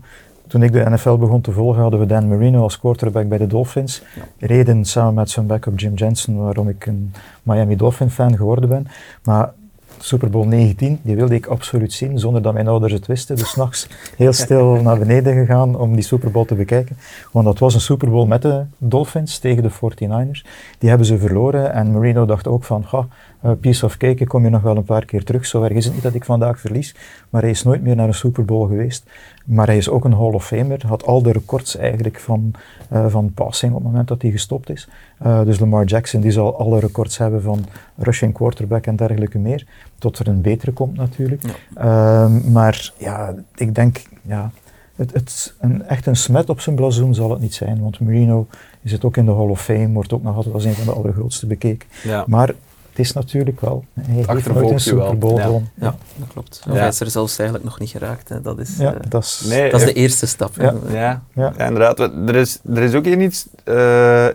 [0.51, 3.47] Toen ik de NFL begon te volgen, hadden we Dan Marino als quarterback bij de
[3.47, 4.03] Dolphins.
[4.15, 4.47] Ja.
[4.47, 8.87] Reden samen met zijn backup Jim Jensen waarom ik een Miami Dolphin fan geworden ben.
[9.25, 9.53] Maar
[9.99, 13.37] Super Bowl 19, die wilde ik absoluut zien, zonder dat mijn ouders het wisten.
[13.37, 16.97] Dus s'nachts heel stil naar beneden gegaan om die Super Bowl te bekijken.
[17.33, 20.49] Want dat was een Super Bowl met de Dolphins tegen de 49ers.
[20.79, 23.07] Die hebben ze verloren en Marino dacht ook van, ga,
[23.45, 25.47] uh, piece of cake, ik kom je nog wel een paar keer terug.
[25.47, 26.95] Zo erg is het niet dat ik vandaag verlies,
[27.31, 29.11] maar hij is nooit meer naar een Super Bowl geweest.
[29.45, 32.53] Maar hij is ook een Hall of Famer, had al de records eigenlijk van,
[32.93, 34.89] uh, van passing op het moment dat hij gestopt is.
[35.23, 37.65] Uh, dus Lamar Jackson die zal alle records hebben van
[37.97, 39.67] rushing quarterback en dergelijke meer,
[39.99, 41.43] tot er een betere komt natuurlijk.
[41.75, 42.25] Ja.
[42.25, 44.51] Uh, maar ja, ik denk, ja,
[44.97, 48.47] het, het, een, echt een smet op zijn blazoen zal het niet zijn, want Marino
[48.83, 50.85] is het ook in de Hall of Fame, wordt ook nog altijd als een van
[50.85, 51.89] de allergrootste bekeken.
[52.03, 52.25] Ja.
[52.27, 52.55] Maar
[52.91, 53.85] het is natuurlijk wel.
[54.01, 55.45] Hij heeft nooit een Super Bowl ja.
[55.45, 55.71] gewonnen.
[55.75, 56.63] Ja, dat klopt.
[56.67, 56.73] Ja.
[56.73, 58.29] Hij is er zelfs eigenlijk nog niet geraakt.
[58.29, 58.41] Hè.
[58.41, 60.55] Dat is, ja, uh, dat is, nee, dat is de eerste stap.
[60.57, 61.23] Ja, ja.
[61.35, 61.53] ja.
[61.59, 61.99] inderdaad.
[61.99, 63.47] Er is, er is ook iets.
[63.65, 63.75] Uh,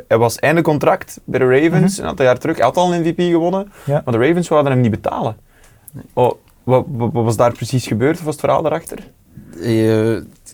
[0.07, 2.03] hij was einde contract bij de Ravens mm -hmm.
[2.03, 2.55] een aantal jaar terug.
[2.55, 5.35] Hij had al een MVP gewonnen, maar de Ravens wilden hem niet betalen.
[5.91, 6.03] Nee.
[6.13, 6.31] Oh,
[6.63, 8.15] wat, wat, wat, was daar precies gebeurd?
[8.15, 8.99] Wat was het verhaal daarachter?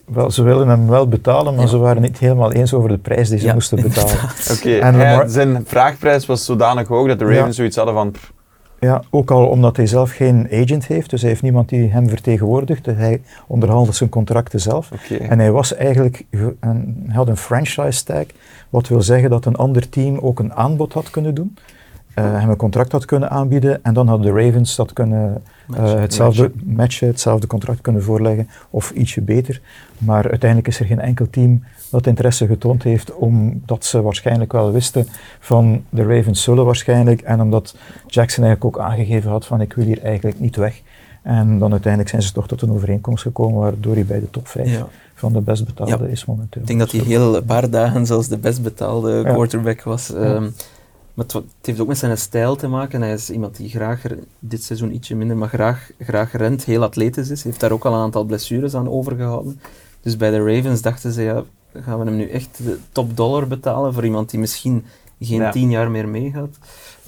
[0.06, 1.70] Wel, ze wilden hem wel betalen, maar ja.
[1.70, 4.12] ze waren niet helemaal eens over de prijs die ze ja, moesten betalen.
[4.54, 5.28] Oké, okay.
[5.28, 7.52] zijn vraagprijs was zodanig hoog dat de Ravens ja.
[7.52, 8.14] zoiets hadden van...
[8.80, 12.08] Ja, ook al omdat hij zelf geen agent heeft, dus hij heeft niemand die hem
[12.08, 12.84] vertegenwoordigt.
[12.84, 14.90] Dus hij onderhandelt zijn contracten zelf.
[14.92, 15.28] Okay.
[15.28, 18.24] En hij was eigenlijk, een, hij had een franchise tag,
[18.70, 21.56] wat wil zeggen dat een ander team ook een aanbod had kunnen doen.
[22.14, 25.42] Uh, hem een contract had kunnen aanbieden en dan hadden de Ravens dat kunnen
[25.78, 26.74] uh, hetzelfde matchen.
[26.74, 29.60] matchen, hetzelfde contract kunnen voorleggen of ietsje beter.
[29.98, 34.72] Maar uiteindelijk is er geen enkel team dat interesse getoond heeft, omdat ze waarschijnlijk wel
[34.72, 35.06] wisten
[35.40, 39.84] van de Ravens zullen waarschijnlijk en omdat Jackson eigenlijk ook aangegeven had van ik wil
[39.84, 40.82] hier eigenlijk niet weg.
[41.22, 44.48] En dan uiteindelijk zijn ze toch tot een overeenkomst gekomen waardoor hij bij de top
[44.48, 44.88] 5 ja.
[45.14, 46.10] van de best betaalde ja.
[46.10, 46.60] is momenteel.
[46.60, 49.32] Ik denk dat hij heel een paar dagen zelfs de best betaalde ja.
[49.32, 50.14] quarterback was.
[50.14, 50.54] Um,
[51.14, 53.02] maar het, het, heeft ook met zijn stijl te maken.
[53.02, 54.02] Hij is iemand die graag,
[54.38, 57.44] dit seizoen ietsje minder, maar graag, graag rent, heel atletisch is.
[57.44, 59.60] Heeft daar ook al een aantal blessures aan overgehouden.
[60.00, 61.44] Dus bij de Ravens dachten ze, ja,
[61.74, 64.84] gaan we hem nu echt de top dollar betalen voor iemand die misschien
[65.20, 65.50] geen ja.
[65.50, 66.58] tien jaar meer meegaat.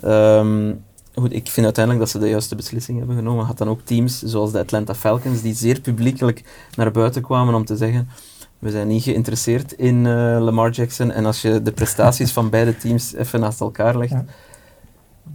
[0.05, 0.85] Um,
[1.15, 3.45] goed, ik vind uiteindelijk dat ze de juiste beslissing hebben genomen.
[3.45, 6.43] Had dan ook teams zoals de Atlanta Falcons, die zeer publiekelijk
[6.77, 8.09] naar buiten kwamen om te zeggen
[8.65, 11.11] we zijn niet geïnteresseerd in uh, Lamar Jackson.
[11.11, 14.25] En als je de prestaties van beide teams even naast elkaar legt, ja.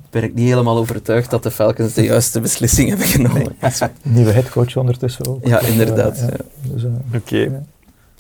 [0.10, 3.56] ben ik niet helemaal overtuigd dat de Falcons de juiste beslissing hebben genomen.
[3.80, 3.90] Nee.
[4.02, 5.48] Nieuwe headcoach ondertussen ook.
[5.48, 6.18] Ja, inderdaad.
[6.18, 6.38] Uh, ja.
[6.74, 7.18] dus, uh, Oké.
[7.18, 7.62] Okay.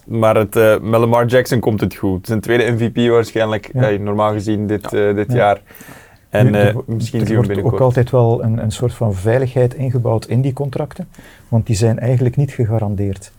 [0.05, 2.27] Maar het, uh, met Lamar Jackson komt het goed.
[2.27, 3.91] Zijn tweede MVP waarschijnlijk, ja.
[3.91, 5.61] uh, normaal gezien dit, uh, dit jaar.
[6.29, 10.41] En nu, misschien er wordt ook altijd wel een, een soort van veiligheid ingebouwd in
[10.41, 11.07] die contracten,
[11.47, 13.31] want die zijn eigenlijk niet gegarandeerd.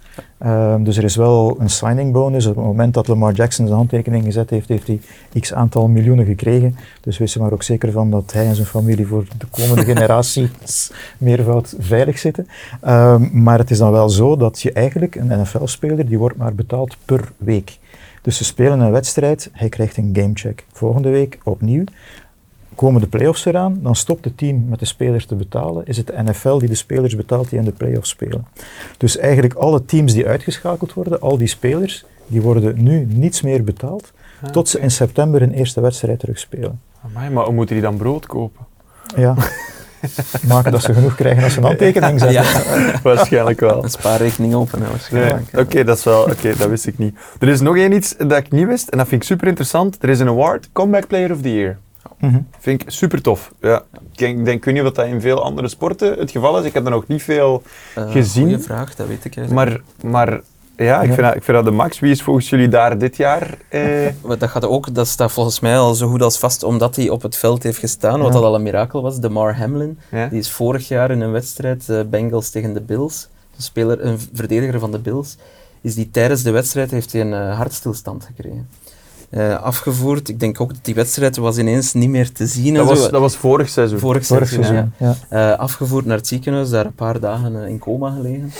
[0.46, 2.46] Um, dus er is wel een signing bonus.
[2.46, 5.00] Op het moment dat Lamar Jackson zijn handtekening gezet heeft, heeft hij
[5.40, 6.76] x aantal miljoenen gekregen.
[7.00, 9.84] Dus wees er maar ook zeker van dat hij en zijn familie voor de komende
[9.94, 12.46] generaties meervoud veilig zitten.
[12.88, 16.54] Um, maar het is dan wel zo dat je eigenlijk, een NFL-speler, die wordt maar
[16.54, 17.78] betaald per week.
[18.22, 20.64] Dus ze spelen een wedstrijd, hij krijgt een gamecheck.
[20.72, 21.84] Volgende week opnieuw
[22.74, 25.86] komen de playoffs eraan, dan stopt het team met de spelers te betalen.
[25.86, 28.46] Is het de NFL die de spelers betaalt die in de playoffs spelen.
[28.98, 33.64] Dus eigenlijk alle teams die uitgeschakeld worden, al die spelers, die worden nu niets meer
[33.64, 34.12] betaald,
[34.42, 36.80] ah, tot ze in september een eerste wedstrijd terugspelen.
[37.04, 38.66] Amai, maar hoe moeten die dan brood kopen?
[39.16, 39.34] Ja.
[40.48, 42.42] Maken dat ze genoeg krijgen als ze een handtekening zetten.
[42.42, 43.00] Ja.
[43.02, 43.82] waarschijnlijk wel.
[43.82, 45.34] Een spaarrekening open, waarschijnlijk.
[45.34, 45.44] Nee.
[45.46, 47.16] Oké, okay, dat is wel, oké, dat wist ik niet.
[47.38, 49.96] Er is nog één iets dat ik niet wist en dat vind ik super interessant.
[50.00, 51.78] Er is een award, Comeback Player of the Year.
[52.20, 52.46] Mm -hmm.
[52.58, 53.52] Vind ik super tof.
[53.60, 53.82] Ja.
[53.92, 56.64] Ik denk, denk, ik weet niet of dat in veel andere sporten het geval is.
[56.64, 57.62] Ik heb er nog niet veel
[57.98, 58.42] uh, gezien.
[58.42, 59.68] Goeie vraag, dat weet ik eigenlijk.
[59.68, 60.40] Maar, maar
[60.84, 61.14] ja, ik, ja.
[61.14, 61.98] Vind dat, ik vind dat de max.
[62.00, 63.58] Wie is volgens jullie daar dit jaar?
[63.68, 64.08] Eh...
[64.38, 67.22] Dat, gaat ook, dat staat volgens mij al zo goed als vast omdat hij op
[67.22, 68.22] het veld heeft gestaan, ja.
[68.22, 69.20] wat dat al een mirakel was.
[69.20, 70.26] Demar Hamlin, ja.
[70.26, 74.18] die is vorig jaar in een wedstrijd, uh, Bengals tegen de Bills, een, speler, een
[74.32, 75.36] verdediger van de Bills,
[75.80, 78.68] is die tijdens de wedstrijd heeft hij een uh, hartstilstand gekregen.
[79.30, 80.28] Uh, afgevoerd.
[80.28, 82.74] Ik denk ook dat die wedstrijd was ineens niet meer te zien.
[82.74, 83.98] Dat, was, dat was vorig seizoen.
[83.98, 85.16] Vorig, vorig seizoen, seizoen, ja.
[85.30, 85.52] ja.
[85.52, 88.52] Uh, afgevoerd naar het ziekenhuis, daar een paar dagen uh, in coma gelegen.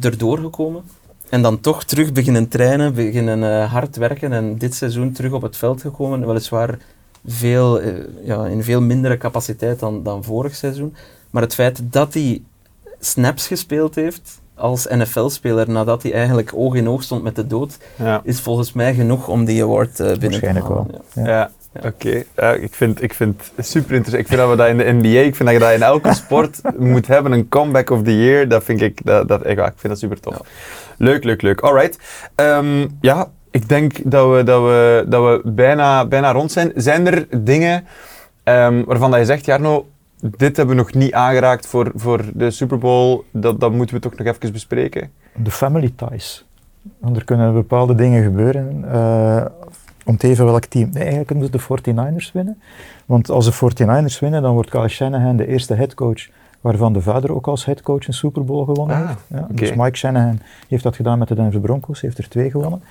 [0.00, 0.82] erdoor gekomen.
[1.28, 5.42] En dan toch terug beginnen trainen, beginnen eh, hard werken en dit seizoen terug op
[5.42, 6.26] het veld gekomen.
[6.26, 6.78] Weliswaar
[7.26, 7.92] veel, eh,
[8.24, 10.94] ja, in veel mindere capaciteit dan, dan vorig seizoen.
[11.30, 12.42] Maar het feit dat hij
[13.00, 17.78] snaps gespeeld heeft als NFL-speler nadat hij eigenlijk oog in oog stond met de dood,
[17.96, 18.20] Ja.
[18.24, 20.86] is volgens mij genoeg om die award eh, binnen te Waarschijnlijk halen.
[21.14, 21.24] wel.
[21.24, 21.50] Ja.
[21.80, 22.22] Ja, oké.
[22.36, 24.22] Ja, ik, vind, ik vind het super interessant.
[24.22, 26.14] Ik vind dat we dat in de NBA, ik vind dat je dat in elke
[26.24, 28.48] sport moet hebben, een comeback of the year.
[28.48, 30.34] Dat vind ik, dat, dat, ja, ik vind dat super tof.
[30.34, 30.40] Ja.
[30.98, 31.60] Leuk, leuk, leuk.
[31.60, 31.98] Alright.
[32.34, 36.72] Ehm, ja, ik denk dat we, dat we, dat we bijna, bijna rond zijn.
[36.74, 37.84] Zijn er dingen
[38.44, 39.86] ehm, waarvan dat je zegt, Jarno,
[40.36, 44.00] dit hebben we nog niet aangeraakt voor, voor de Super Bowl, dat, dat moeten we
[44.02, 45.10] toch nog even bespreken?
[45.36, 46.44] De family ties.
[46.98, 48.84] Want er kunnen bepaalde dingen gebeuren.
[48.92, 49.44] eh,
[50.06, 50.90] om te even welk team.
[50.92, 51.92] Nee, eigenlijk moeten de
[52.24, 52.60] 49ers winnen.
[53.06, 56.28] Want als de 49ers winnen, dan wordt Kyle Shanahan de eerste headcoach
[56.60, 59.20] waarvan de vader ook als headcoach een Super Bowl gewonnen Ah, heeft.
[59.26, 59.46] Ja.
[59.50, 62.82] Dus Mike Shanahan heeft dat gedaan met de Denver Broncos, heeft er twee gewonnen.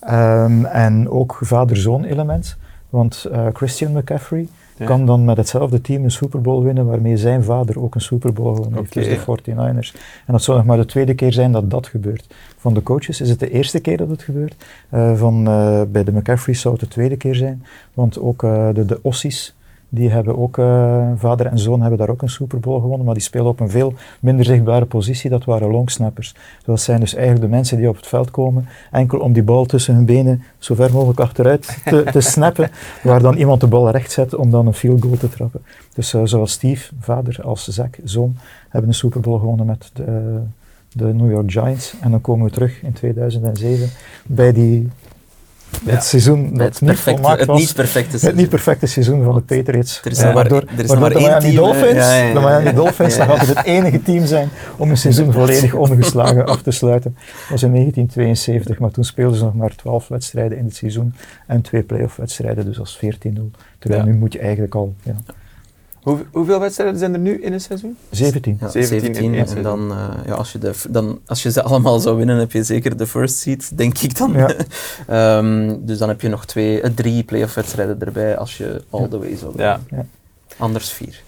[0.00, 2.56] Ehm, en ook vader-zoon element.
[2.88, 4.48] Want eh, Christian McCaffrey
[4.82, 4.88] Ja.
[4.88, 8.32] kan dan met hetzelfde team een Super Bowl winnen waarmee zijn vader ook een Super
[8.32, 8.96] Bowl gewonnen heeft.
[8.96, 9.08] Oké.
[9.08, 9.96] Dus de 49ers.
[10.26, 12.34] En dat zou nog maar de tweede keer zijn dat dat gebeurt.
[12.56, 14.54] Van de coaches is het de eerste keer dat het gebeurt.
[14.88, 17.64] Eh, van, eh, bij de McCaffrey's zou het de tweede keer zijn.
[17.94, 19.54] Want ook eh, de, de Ossies,
[19.94, 23.14] die hebben ook, eh, vader en zoon hebben daar ook een Super Bowl gewonnen, maar
[23.14, 25.30] die spelen op een veel minder zichtbare positie.
[25.30, 26.34] Dat waren longsnappers.
[26.64, 29.64] Dat zijn dus eigenlijk de mensen die op het veld komen, enkel om die bal
[29.64, 32.70] tussen hun benen zo ver mogelijk achteruit te, te snappen,
[33.02, 35.60] waar dan iemand de bal recht zet om dan een field goal te trappen.
[35.94, 38.36] Dus eh, zowel Steve, vader, als Zach, zoon,
[38.68, 40.12] hebben een Super Bowl gewonnen met de, eh,
[40.92, 41.94] de New York Giants.
[42.00, 43.88] En dan komen we terug in 2007
[44.26, 44.88] bij die,
[45.84, 45.90] Ja.
[45.92, 47.58] het seizoen dat Het, niet perfecte, volmaakt het was.
[47.60, 48.40] niet perfecte Het seizoen.
[48.40, 50.00] niet perfecte seizoen van de Patriots.
[50.04, 51.54] Er is Eh, maar- waardoor er is maar de één Miami team.
[51.54, 52.32] Dolphins, Ja, ja, ja.
[52.34, 53.24] de Miami Dolphins Ja.
[53.26, 57.16] nog altijd het enige team zijn om een seizoen volledig ongeslagen af te sluiten.
[57.16, 61.14] Dat was in 1972, maar toen speelden ze nog maar 12 wedstrijden in het seizoen
[61.46, 63.50] en twee playoff wedstrijden, dus als 14-0.
[63.78, 64.08] Terwijl Ja.
[64.10, 65.14] nu moet je eigenlijk al ja,
[66.02, 67.96] Hoe, hoeveel wedstrijden zijn er nu in een seizoen?
[68.10, 68.56] 17.
[68.60, 71.50] Ja, 17 17, in één en dan, eh, ja, als, je de, dan, als je
[71.50, 74.32] ze allemaal zou winnen, heb je zeker de first seed, denk ik dan.
[74.32, 74.54] Ja.
[75.06, 79.08] Ehm, dus dan heb je nog twee, eh, drie playoff wedstrijden erbij als je all
[79.08, 79.80] the way zou Ja.
[79.88, 80.08] winnen.
[80.56, 81.22] Anders vier.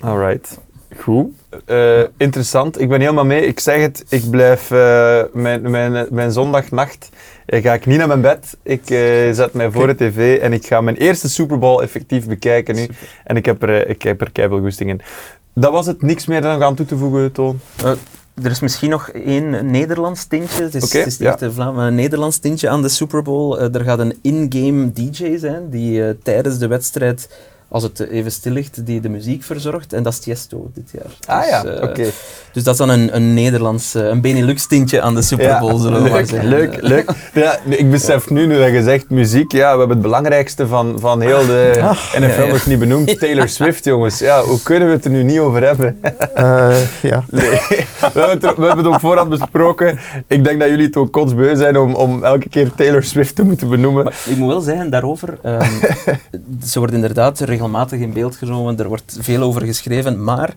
[0.00, 0.58] Alright.
[0.96, 1.26] Goed.
[1.64, 2.80] Eh, interessant.
[2.80, 3.46] Ik ben helemaal mee.
[3.46, 7.08] Ik zeg het, ik blijf eh, mijn, mijn, mijn zondagnacht
[7.46, 8.56] eh, ga ik niet naar mijn bed.
[8.62, 12.26] Ik eh, zet mij voor de tv en ik ga mijn eerste Super Bowl effectief
[12.26, 12.88] bekijken nu.
[13.24, 15.00] En ik heb er, ik heb er keiveel goesting in.
[15.54, 16.02] Dat was het.
[16.02, 17.60] Niks meer dan aan toe te voegen, Toon.
[17.76, 17.90] Eh,
[18.42, 20.62] er is misschien nog één Nederlands tintje.
[20.62, 21.32] Het is, Oké, het is niet ja.
[21.32, 23.58] echt een Vlaam, maar een Nederlands tintje aan de Super Bowl.
[23.58, 27.28] Eh, er gaat een in-game DJ zijn die eh, tijdens de wedstrijd,
[27.70, 29.92] als het even stil ligt, die de muziek verzorgt.
[29.92, 31.40] En dat is Tiesto dit jaar.
[31.40, 32.04] Ah ja, Dus, eh, oké.
[32.52, 35.78] Dus dat is dan een, een Nederlands, eh, een Benelux tintje aan de Super Bowl,
[35.78, 36.48] zullen we maar leuk, zeggen.
[36.48, 37.10] leuk, leuk.
[37.34, 40.96] Ja, ik besef nu, nu dat je zegt muziek, ja, we hebben het belangrijkste van,
[41.00, 41.72] van heel de
[42.18, 42.52] NFL ja, ja.
[42.52, 43.18] nog niet benoemd.
[43.20, 44.18] Taylor Swift, jongens.
[44.18, 46.00] Ja, hoe kunnen we het er nu niet over hebben?
[46.34, 47.24] Eh, ja.
[47.30, 47.50] Nee,
[48.12, 49.98] we hebben, het, we hebben het op voorhand besproken.
[50.26, 53.42] Ik denk dat jullie het ook kotsbeu zijn om, om elke keer Taylor Swift te
[53.42, 54.04] moeten benoemen.
[54.04, 55.70] Maar ik moet wel zeggen daarover, ehm,
[56.70, 60.54] ze wordt inderdaad regelmatig in beeld genomen, er wordt veel over geschreven, maar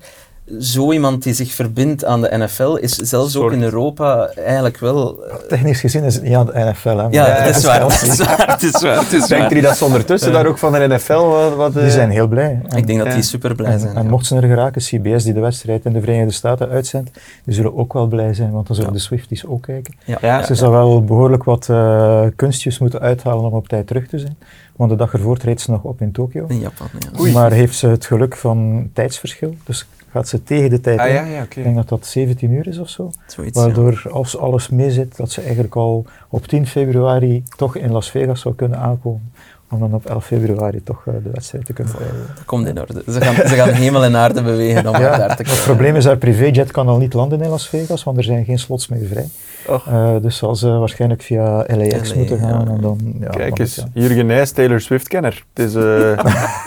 [0.59, 5.23] zo iemand die zich verbindt aan de NFL is zelfs ook in Europa eigenlijk wel...
[5.23, 6.89] eh, Technisch gezien is het niet aan de NFL.
[6.97, 8.97] Hè, ja, het is waar, het is waar, het is waar.
[9.03, 11.55] Het is Denkt jullie dat ze ondertussen daar ook van de NFL wat...
[11.55, 12.61] wat Die eh, zijn heel blij.
[12.67, 13.13] En- Ik denk dat Ja.
[13.13, 13.95] die super blij zijn.
[13.95, 14.09] en ja.
[14.09, 17.11] mocht ze er geraken, CBS die de wedstrijd in de Verenigde Staten uitzendt,
[17.45, 18.97] die zullen ook wel blij zijn, want dan zullen Ja.
[18.97, 19.93] de Swifties ook kijken.
[20.05, 20.17] Ja.
[20.21, 20.43] Ja.
[20.43, 24.37] Ze zal wel behoorlijk wat eh, kunstjes moeten uithalen om op tijd terug te zijn,
[24.75, 26.45] want de dag ervoor treedt ze nog op in Tokio.
[26.47, 27.19] In Japan, ja.
[27.19, 27.31] Oei.
[27.31, 31.13] Maar heeft ze het geluk van tijdsverschil, dus gaat ze tegen de tijd Ah in.
[31.13, 31.57] ja, ja, oké.
[31.59, 33.11] Ik denk dat dat 17 uur is of zo.
[33.27, 33.65] Zoiets, ja.
[33.65, 38.11] Waardoor als alles mee zit, dat ze eigenlijk al op 10 februari toch in Las
[38.11, 39.31] Vegas zou kunnen aankomen.
[39.69, 42.27] Om dan op 11 februari toch eh, de wedstrijd te kunnen bijwonen.
[42.35, 43.03] Dat komt in orde.
[43.07, 45.63] Ze gaan, ze gaan hemel en aarde bewegen om daar te het komen.
[45.63, 48.59] probleem is, haar privéjet kan al niet landen in Las Vegas, want er zijn geen
[48.59, 49.27] slots meer vrij.
[49.67, 52.71] Eh, dus zal ze waarschijnlijk via LAX LA, moeten gaan ja.
[52.71, 53.15] en dan...
[53.19, 53.85] Ja, Kijk eens, ja.
[53.93, 55.43] Jurgen Nijs, Taylor Swift-kenner.
[55.53, 55.75] Het is...
[55.75, 56.17] eh,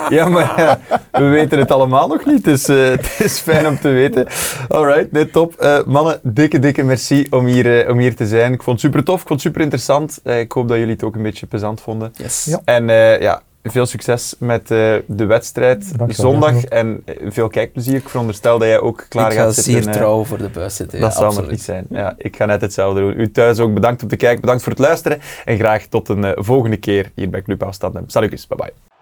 [0.17, 0.79] ja, maar ja,
[1.11, 4.27] we weten het allemaal nog niet, dus eh, het is fijn om te weten.
[4.67, 5.55] Alright, nee, top.
[5.55, 8.53] Eh, mannen, dikke, dikke merci om hier, om hier te zijn.
[8.53, 10.19] Ik vond het super tof, ik vond het super interessant.
[10.23, 12.13] Ik hoop dat jullie het ook een beetje plezant vonden.
[12.15, 12.45] Yes.
[12.45, 12.61] Ja.
[12.63, 13.41] En eh, ja,
[13.71, 16.63] veel succes met eh, de wedstrijd Dankjewel, zondag.
[16.63, 17.95] En eh, veel kijkplezier.
[17.95, 19.73] Ik veronderstel dat jij ook klaar ik ga gaat zitten.
[19.73, 20.99] zeer eh, trouw voor de buis zitten.
[20.99, 21.51] dat ja, zal maar absoluut.
[21.51, 21.85] niet zijn.
[21.89, 23.19] Ja, ik ga net hetzelfde doen.
[23.19, 25.19] U thuis ook bedankt om te kijken, bedankt voor het luisteren.
[25.45, 28.03] En graag tot een volgende keer hier bij Club Amsterdam.
[28.07, 28.96] Salut, bye bye.